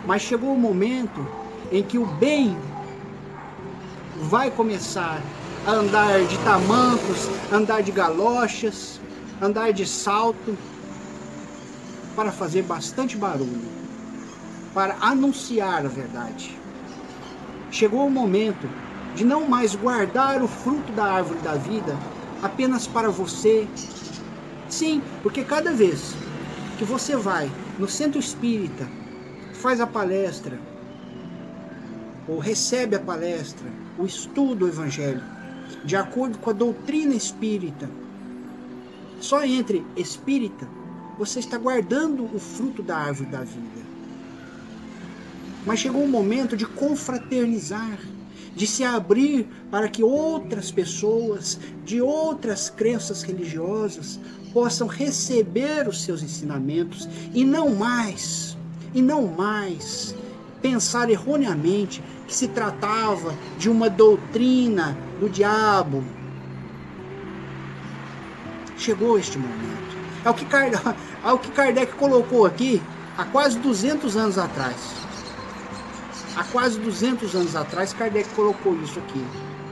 Mas 0.06 0.22
chegou 0.22 0.54
o 0.54 0.58
momento 0.58 1.26
em 1.70 1.82
que 1.82 1.98
o 1.98 2.06
bem 2.06 2.56
vai 4.22 4.50
começar 4.50 5.20
a 5.66 5.70
andar 5.72 6.24
de 6.24 6.38
tamancos, 6.38 7.28
andar 7.52 7.82
de 7.82 7.92
galochas, 7.92 9.00
andar 9.40 9.72
de 9.72 9.86
salto, 9.86 10.56
para 12.16 12.32
fazer 12.32 12.62
bastante 12.62 13.16
barulho, 13.16 13.68
para 14.74 14.96
anunciar 15.00 15.86
a 15.86 15.88
verdade. 15.88 16.58
Chegou 17.70 18.06
o 18.06 18.10
momento 18.10 18.68
de 19.14 19.24
não 19.24 19.48
mais 19.48 19.76
guardar 19.76 20.42
o 20.42 20.48
fruto 20.48 20.90
da 20.92 21.04
árvore 21.04 21.38
da 21.40 21.54
vida 21.54 21.96
apenas 22.42 22.88
para 22.88 23.08
você. 23.08 23.68
Sim, 24.68 25.00
porque 25.22 25.44
cada 25.44 25.72
vez 25.72 26.14
que 26.78 26.84
você 26.84 27.16
vai 27.16 27.50
no 27.76 27.88
centro 27.88 28.20
espírita, 28.20 28.88
faz 29.52 29.80
a 29.80 29.86
palestra, 29.86 30.58
ou 32.28 32.38
recebe 32.38 32.94
a 32.94 33.00
palestra, 33.00 33.66
o 33.98 34.06
estudo 34.06 34.54
do 34.54 34.68
evangelho, 34.68 35.22
de 35.84 35.96
acordo 35.96 36.38
com 36.38 36.50
a 36.50 36.52
doutrina 36.52 37.14
espírita, 37.14 37.90
só 39.20 39.44
entre 39.44 39.84
espírita 39.96 40.68
você 41.18 41.40
está 41.40 41.58
guardando 41.58 42.24
o 42.32 42.38
fruto 42.38 42.80
da 42.80 42.96
árvore 42.96 43.28
da 43.28 43.40
vida. 43.40 43.88
Mas 45.66 45.80
chegou 45.80 46.04
o 46.04 46.08
momento 46.08 46.56
de 46.56 46.64
confraternizar 46.64 47.98
de 48.58 48.66
se 48.66 48.82
abrir 48.82 49.46
para 49.70 49.88
que 49.88 50.02
outras 50.02 50.72
pessoas 50.72 51.60
de 51.84 52.02
outras 52.02 52.68
crenças 52.68 53.22
religiosas 53.22 54.18
possam 54.52 54.86
receber 54.86 55.88
os 55.88 56.02
seus 56.02 56.22
ensinamentos 56.22 57.08
e 57.34 57.44
não 57.44 57.74
mais, 57.74 58.56
e 58.94 59.02
não 59.02 59.26
mais 59.26 60.14
pensar 60.60 61.10
erroneamente 61.10 62.02
que 62.26 62.34
se 62.34 62.48
tratava 62.48 63.34
de 63.58 63.70
uma 63.70 63.88
doutrina 63.88 64.96
do 65.20 65.28
diabo. 65.28 66.04
Chegou 68.76 69.18
este 69.18 69.38
momento. 69.38 69.96
É 70.24 70.30
o 70.30 70.34
que 70.34 70.44
Kardec, 70.44 70.82
é 71.24 71.32
o 71.32 71.38
que 71.38 71.50
Kardec 71.50 71.92
colocou 71.94 72.44
aqui 72.44 72.82
há 73.16 73.24
quase 73.24 73.58
200 73.58 74.16
anos 74.16 74.38
atrás. 74.38 74.76
Há 76.36 76.44
quase 76.44 76.78
200 76.78 77.34
anos 77.34 77.56
atrás, 77.56 77.92
Kardec 77.92 78.28
colocou 78.30 78.76
isso 78.82 78.98
aqui, 79.00 79.24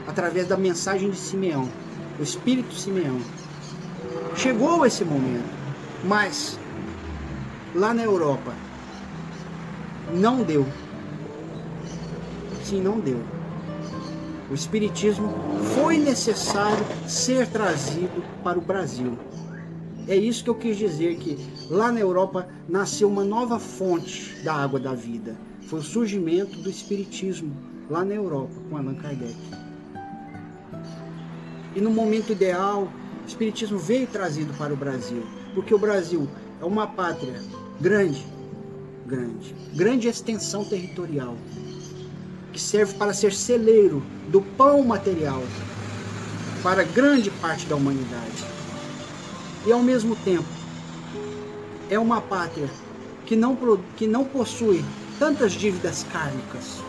através 0.05 0.47
da 0.47 0.57
mensagem 0.57 1.09
de 1.09 1.17
Simeão, 1.17 1.69
o 2.19 2.23
Espírito 2.23 2.73
Simeão. 2.73 3.21
Chegou 4.37 4.85
esse 4.85 5.03
momento, 5.03 5.49
mas 6.03 6.59
lá 7.75 7.93
na 7.93 8.03
Europa 8.03 8.53
não 10.13 10.43
deu. 10.43 10.65
Sim, 12.63 12.81
não 12.81 12.99
deu. 12.99 13.19
O 14.49 14.53
Espiritismo 14.53 15.33
foi 15.75 15.97
necessário 15.97 16.85
ser 17.07 17.47
trazido 17.47 18.23
para 18.43 18.57
o 18.57 18.61
Brasil. 18.61 19.17
É 20.07 20.15
isso 20.15 20.43
que 20.43 20.49
eu 20.49 20.55
quis 20.55 20.77
dizer, 20.77 21.17
que 21.17 21.37
lá 21.69 21.91
na 21.91 21.99
Europa 21.99 22.47
nasceu 22.69 23.09
uma 23.09 23.25
nova 23.25 23.59
fonte 23.59 24.41
da 24.43 24.53
água 24.53 24.79
da 24.79 24.93
vida 24.93 25.35
foi 25.67 25.79
o 25.79 25.83
surgimento 25.83 26.57
do 26.61 26.69
Espiritismo 26.69 27.53
lá 27.89 28.05
na 28.05 28.13
Europa, 28.13 28.53
com 28.69 28.77
Allan 28.77 28.95
Kardec. 28.95 29.35
E 31.75 31.81
no 31.81 31.91
momento 31.91 32.31
ideal, 32.31 32.87
o 33.27 33.29
Espiritismo 33.29 33.77
veio 33.77 34.07
trazido 34.07 34.53
para 34.53 34.73
o 34.73 34.77
Brasil, 34.77 35.21
porque 35.53 35.73
o 35.73 35.77
Brasil 35.77 36.29
é 36.61 36.63
uma 36.63 36.87
pátria 36.87 37.41
grande, 37.81 38.25
grande, 39.05 39.53
grande 39.75 40.07
extensão 40.07 40.63
territorial, 40.63 41.35
que 42.53 42.59
serve 42.59 42.93
para 42.93 43.13
ser 43.13 43.33
celeiro 43.33 44.01
do 44.29 44.41
pão 44.41 44.81
material 44.81 45.43
para 46.63 46.83
grande 46.83 47.29
parte 47.29 47.65
da 47.65 47.75
humanidade. 47.75 48.45
E 49.65 49.73
ao 49.73 49.83
mesmo 49.83 50.15
tempo, 50.15 50.47
é 51.89 51.99
uma 51.99 52.21
pátria 52.21 52.69
que 53.25 53.35
não, 53.35 53.57
que 53.97 54.07
não 54.07 54.23
possui 54.23 54.85
tantas 55.19 55.51
dívidas 55.51 56.05
kármicas, 56.13 56.81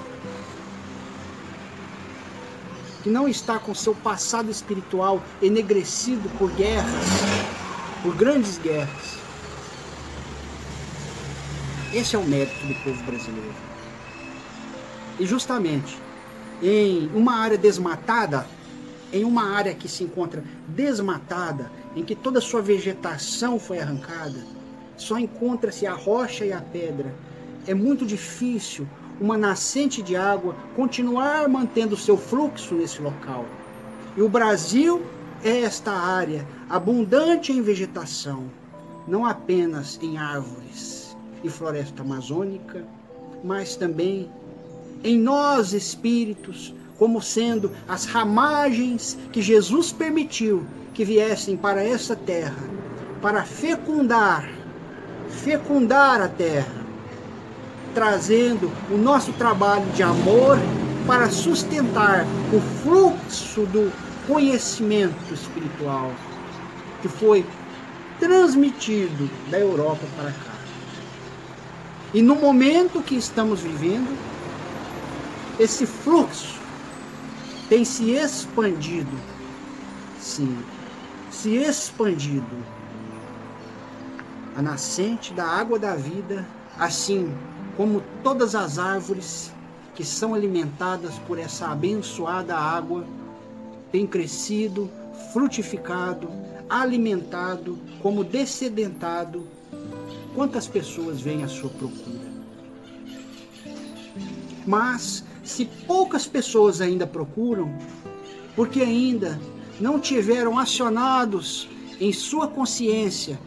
que 3.09 3.13
não 3.15 3.27
está 3.27 3.59
com 3.59 3.75
seu 3.75 3.95
passado 3.95 4.51
espiritual 4.51 5.23
enegrecido 5.41 6.29
por 6.37 6.51
guerras, 6.53 7.07
por 8.03 8.15
grandes 8.15 8.59
guerras. 8.59 9.17
Esse 11.95 12.15
é 12.15 12.19
o 12.19 12.25
mérito 12.25 12.67
do 12.67 12.75
povo 12.85 13.03
brasileiro. 13.05 13.55
E 15.19 15.25
justamente 15.25 15.97
em 16.63 17.09
uma 17.15 17.37
área 17.37 17.57
desmatada, 17.57 18.47
em 19.11 19.25
uma 19.25 19.55
área 19.57 19.75
que 19.75 19.89
se 19.89 20.05
encontra 20.05 20.45
desmatada, 20.67 21.73
em 21.97 22.05
que 22.05 22.15
toda 22.15 22.41
a 22.41 22.43
sua 22.43 22.61
vegetação 22.61 23.59
foi 23.59 23.81
arrancada, 23.81 24.45
só 24.99 25.19
encontra-se 25.19 25.87
a 25.87 25.95
rocha 25.95 26.45
e 26.45 26.53
a 26.53 26.61
pedra. 26.61 27.15
É 27.67 27.73
muito 27.73 28.05
difícil 28.05 28.87
uma 29.21 29.37
nascente 29.37 30.03
de 30.03 30.17
água 30.17 30.55
continuar 30.77 31.49
mantendo 31.49 31.97
seu 31.97 32.17
fluxo 32.17 32.75
nesse 32.75 33.01
local. 33.01 33.45
E 34.17 34.23
o 34.23 34.29
Brasil 34.29 35.03
é 35.43 35.61
esta 35.61 35.93
área 35.93 36.47
abundante 36.69 37.53
em 37.53 37.63
vegetação, 37.63 38.45
não 39.07 39.25
apenas 39.25 39.99
em 40.03 40.19
árvores 40.19 41.17
e 41.43 41.49
floresta 41.49 42.03
amazônica, 42.03 42.85
mas 43.43 43.77
também 43.77 44.31
em 45.05 45.19
nós 45.19 45.73
espíritos, 45.73 46.75
como 46.99 47.23
sendo 47.23 47.71
as 47.87 48.05
ramagens 48.05 49.17
que 49.33 49.41
Jesus 49.41 49.93
permitiu 49.93 50.67
que 50.93 51.05
viessem 51.05 51.57
para 51.57 51.83
essa 51.85 52.17
terra, 52.17 52.69
para 53.23 53.45
fecundar, 53.45 54.49
fecundar 55.29 56.21
a 56.21 56.29
terra, 56.29 56.78
trazendo 57.95 58.71
o 58.91 58.97
nosso 58.97 59.33
trabalho 59.33 59.87
de 59.93 60.03
amor 60.03 60.59
para 61.07 61.31
sustentar 61.31 62.27
o 62.53 62.61
fluxo 62.83 63.63
do 63.67 63.93
conhecimento 64.27 65.33
espiritual 65.33 66.13
que 67.01 67.09
foi 67.09 67.45
transmitido 68.19 69.31
da 69.51 69.59
Europa 69.59 70.05
para 70.17 70.33
cá. 70.33 70.59
E 72.13 72.23
no 72.23 72.35
momento 72.37 73.03
que 73.03 73.15
estamos 73.15 73.61
vivendo, 73.61 74.17
esse 75.59 75.87
fluxo 75.87 76.59
tem 77.69 77.85
se 77.85 78.11
expandido. 78.11 79.17
Sim, 80.19 80.59
se 81.31 81.57
expandido. 81.57 82.65
A 84.57 84.63
nascente 84.63 85.33
da 85.33 85.47
água 85.47 85.79
da 85.79 85.95
vida, 85.95 86.47
assim 86.79 87.33
como 87.79 88.03
todas 88.25 88.57
as 88.57 88.77
árvores 88.77 89.53
que 89.95 90.05
são 90.05 90.35
alimentadas 90.35 91.17
por 91.29 91.39
essa 91.39 91.69
abençoada 91.69 92.57
água, 92.57 93.07
tem 93.93 94.05
crescido, 94.05 94.91
frutificado, 95.33 96.29
alimentado, 96.69 97.79
como 98.03 98.25
descedentado. 98.25 99.47
Quantas 100.35 100.67
pessoas 100.67 101.21
vêm 101.21 101.45
à 101.45 101.49
sua 101.49 101.71
procura? 101.71 102.29
Mas 104.67 105.25
se 105.45 105.65
poucas 105.87 106.27
pessoas 106.27 106.81
ainda 106.81 107.07
procuram, 107.07 107.73
porque 108.57 108.81
ainda 108.81 109.41
não 109.81 110.01
tiveram 110.01 110.59
acionados 110.59 111.69
em 112.01 112.13
sua 112.13 112.49
consciência 112.49 113.39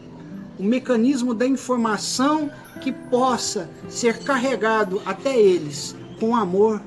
o 0.58 0.62
mecanismo 0.62 1.34
da 1.34 1.46
informação 1.46 2.50
que 2.80 2.92
possa 2.92 3.68
ser 3.88 4.18
carregado 4.18 5.00
até 5.04 5.36
eles 5.36 5.96
com 6.18 6.36
amor, 6.36 6.80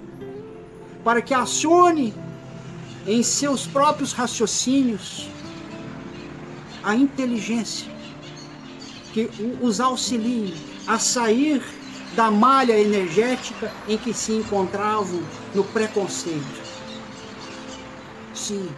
para 1.03 1.21
que 1.21 1.33
acione 1.33 2.13
em 3.05 3.21
seus 3.21 3.67
próprios 3.67 4.13
raciocínios 4.13 5.29
a 6.83 6.95
inteligência 6.95 7.91
que 9.13 9.29
os 9.61 9.79
auxilie 9.79 10.53
a 10.87 10.99
sair 10.99 11.63
da 12.15 12.31
malha 12.31 12.77
energética 12.77 13.71
em 13.87 13.97
que 13.97 14.13
se 14.13 14.31
encontravam 14.31 15.21
no 15.53 15.63
preconceito. 15.63 16.65
Sim, 18.33 18.69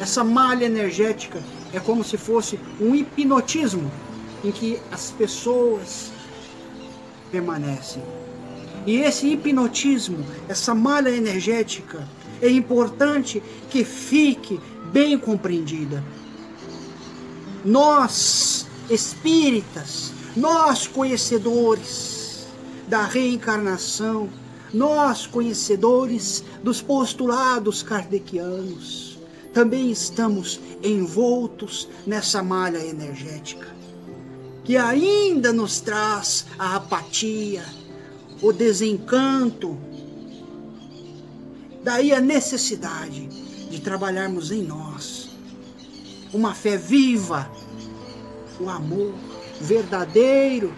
essa 0.00 0.24
malha 0.24 0.64
energética 0.64 1.42
é 1.74 1.80
como 1.80 2.04
se 2.04 2.16
fosse 2.16 2.58
um 2.80 2.94
hipnotismo 2.94 3.90
em 4.44 4.52
que 4.52 4.78
as 4.92 5.10
pessoas 5.10 6.12
permanecem. 7.30 8.02
E 8.86 8.96
esse 8.96 9.26
hipnotismo, 9.28 10.24
essa 10.48 10.74
malha 10.74 11.08
energética, 11.08 12.06
é 12.40 12.48
importante 12.48 13.42
que 13.70 13.84
fique 13.84 14.60
bem 14.92 15.18
compreendida. 15.18 16.04
Nós, 17.64 18.66
espíritas, 18.90 20.12
nós 20.36 20.86
conhecedores, 20.86 22.46
da 22.86 23.04
reencarnação, 23.04 24.28
nós, 24.72 25.26
conhecedores 25.26 26.44
dos 26.62 26.82
postulados 26.82 27.82
kardecianos, 27.82 29.13
também 29.54 29.90
estamos 29.90 30.60
envoltos 30.82 31.88
nessa 32.04 32.42
malha 32.42 32.84
energética, 32.84 33.68
que 34.64 34.76
ainda 34.76 35.52
nos 35.52 35.80
traz 35.80 36.44
a 36.58 36.74
apatia, 36.74 37.64
o 38.42 38.52
desencanto. 38.52 39.78
Daí 41.84 42.12
a 42.12 42.20
necessidade 42.20 43.28
de 43.70 43.80
trabalharmos 43.80 44.50
em 44.50 44.62
nós 44.62 45.30
uma 46.32 46.52
fé 46.52 46.76
viva, 46.76 47.48
o 48.58 48.68
amor 48.68 49.14
verdadeiro 49.60 50.74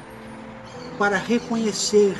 para 0.98 1.16
reconhecer 1.16 2.14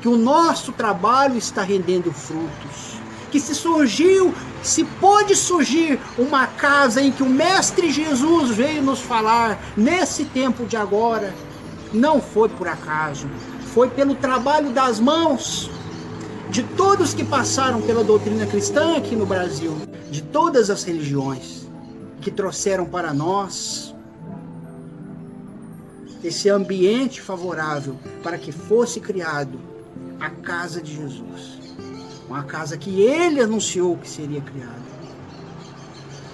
que 0.00 0.08
o 0.08 0.16
nosso 0.16 0.72
trabalho 0.72 1.38
está 1.38 1.62
rendendo 1.62 2.12
frutos. 2.12 3.00
Que 3.32 3.40
se 3.40 3.54
surgiu, 3.54 4.32
se 4.62 4.84
pode 4.84 5.34
surgir 5.34 5.98
uma 6.18 6.46
casa 6.46 7.00
em 7.00 7.10
que 7.10 7.22
o 7.22 7.28
Mestre 7.28 7.90
Jesus 7.90 8.50
veio 8.50 8.82
nos 8.82 9.00
falar 9.00 9.58
nesse 9.76 10.26
tempo 10.26 10.66
de 10.66 10.76
agora, 10.76 11.34
não 11.94 12.20
foi 12.20 12.50
por 12.50 12.68
acaso, 12.68 13.26
foi 13.72 13.88
pelo 13.88 14.14
trabalho 14.14 14.70
das 14.70 15.00
mãos 15.00 15.70
de 16.50 16.62
todos 16.62 17.14
que 17.14 17.24
passaram 17.24 17.80
pela 17.80 18.04
doutrina 18.04 18.44
cristã 18.44 18.98
aqui 18.98 19.16
no 19.16 19.24
Brasil, 19.24 19.74
de 20.10 20.22
todas 20.22 20.68
as 20.68 20.84
religiões, 20.84 21.66
que 22.20 22.30
trouxeram 22.30 22.84
para 22.84 23.14
nós 23.14 23.94
esse 26.22 26.50
ambiente 26.50 27.22
favorável 27.22 27.96
para 28.22 28.36
que 28.36 28.52
fosse 28.52 29.00
criado 29.00 29.58
a 30.20 30.28
casa 30.28 30.82
de 30.82 30.94
Jesus. 30.94 31.61
Uma 32.32 32.44
casa 32.44 32.78
que 32.78 33.02
ele 33.02 33.42
anunciou 33.42 33.94
que 33.98 34.08
seria 34.08 34.40
criada. 34.40 34.80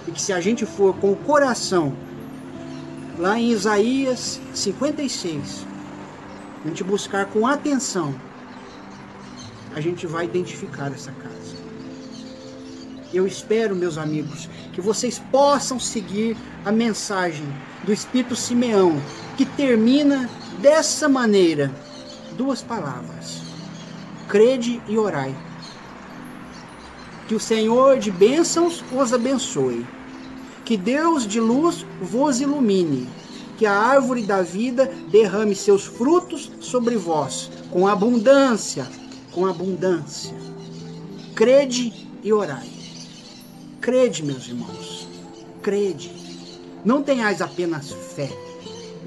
E 0.07 0.11
que 0.11 0.21
se 0.21 0.31
a 0.31 0.39
gente 0.39 0.65
for 0.65 0.95
com 0.95 1.11
o 1.11 1.15
coração 1.17 1.93
lá 3.17 3.37
em 3.37 3.51
Isaías 3.51 4.39
56, 4.53 5.65
a 6.63 6.67
gente 6.69 6.85
buscar 6.85 7.25
com 7.25 7.45
atenção, 7.45 8.15
a 9.75 9.81
gente 9.81 10.07
vai 10.07 10.23
identificar 10.23 10.89
essa 10.89 11.11
casa. 11.11 11.57
Eu 13.13 13.27
espero, 13.27 13.75
meus 13.75 13.97
amigos, 13.97 14.49
que 14.71 14.79
vocês 14.79 15.19
possam 15.29 15.77
seguir 15.77 16.37
a 16.63 16.71
mensagem 16.71 17.45
do 17.83 17.91
Espírito 17.91 18.37
Simeão, 18.37 19.01
que 19.35 19.45
termina 19.45 20.29
dessa 20.59 21.09
maneira: 21.09 21.69
duas 22.37 22.61
palavras. 22.61 23.41
Crede 24.29 24.81
e 24.87 24.97
orai. 24.97 25.48
Que 27.29 27.35
o 27.35 27.39
Senhor 27.39 27.99
de 27.99 28.09
bênçãos 28.09 28.83
os 28.91 29.13
abençoe. 29.13 29.85
Que 30.65 30.75
Deus 30.75 31.27
de 31.27 31.39
luz 31.39 31.85
vos 32.01 32.41
ilumine. 32.41 33.07
Que 33.55 33.67
a 33.67 33.71
árvore 33.71 34.23
da 34.23 34.41
vida 34.41 34.91
derrame 35.11 35.53
seus 35.53 35.85
frutos 35.85 36.51
sobre 36.59 36.95
vós, 36.95 37.51
com 37.69 37.87
abundância, 37.87 38.87
com 39.31 39.45
abundância. 39.45 40.35
Crede 41.35 41.93
e 42.23 42.33
orai. 42.33 42.67
Crede, 43.79 44.23
meus 44.23 44.47
irmãos. 44.47 45.07
Crede. 45.61 46.11
Não 46.83 47.03
tenhais 47.03 47.43
apenas 47.43 47.91
fé. 47.91 48.31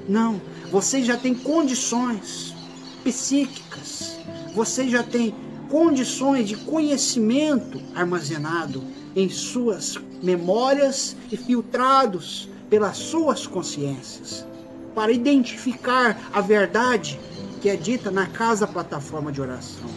Não. 0.07 0.41
Vocês 0.71 1.05
já 1.05 1.17
têm 1.17 1.33
condições 1.33 2.55
psíquicas. 3.03 4.17
Vocês 4.55 4.89
já 4.89 5.03
têm 5.03 5.35
condições 5.73 6.47
de 6.47 6.55
conhecimento 6.55 7.81
armazenado 7.95 8.83
em 9.15 9.27
suas 9.27 9.97
memórias 10.21 11.17
e 11.31 11.35
filtrados 11.35 12.47
pelas 12.69 12.95
suas 12.95 13.47
consciências, 13.47 14.45
para 14.93 15.11
identificar 15.11 16.29
a 16.31 16.41
verdade 16.41 17.19
que 17.59 17.69
é 17.69 17.75
dita 17.75 18.11
na 18.11 18.27
casa 18.27 18.67
plataforma 18.67 19.31
de 19.31 19.41
oração. 19.41 19.89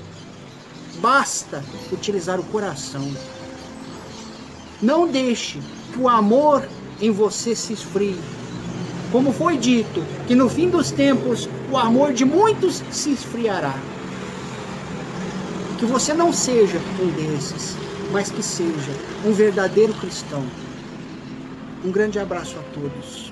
Basta 0.99 1.63
utilizar 1.93 2.41
o 2.41 2.45
coração. 2.45 3.07
Não 4.81 5.07
deixe 5.07 5.61
que 5.93 5.99
o 5.99 6.09
amor 6.09 6.67
em 7.03 7.11
você 7.11 7.55
se 7.55 7.75
esfrie. 7.75 8.19
Como 9.13 9.31
foi 9.31 9.59
dito, 9.59 10.03
que 10.27 10.35
no 10.35 10.49
fim 10.49 10.71
dos 10.71 10.91
tempos 10.91 11.47
o 11.71 11.77
amor 11.77 12.15
de 12.15 12.25
muitos 12.25 12.83
se 12.91 13.13
esfriará. 13.13 13.75
Que 15.79 15.85
você 15.85 16.15
não 16.15 16.33
seja 16.33 16.79
um 17.01 17.09
desses, 17.11 17.77
mas 18.11 18.31
que 18.31 18.43
seja 18.43 18.93
um 19.25 19.33
verdadeiro 19.33 19.93
cristão. 19.95 20.43
Um 21.85 21.91
grande 21.91 22.19
abraço 22.19 22.57
a 22.59 22.63
todos. 22.73 23.26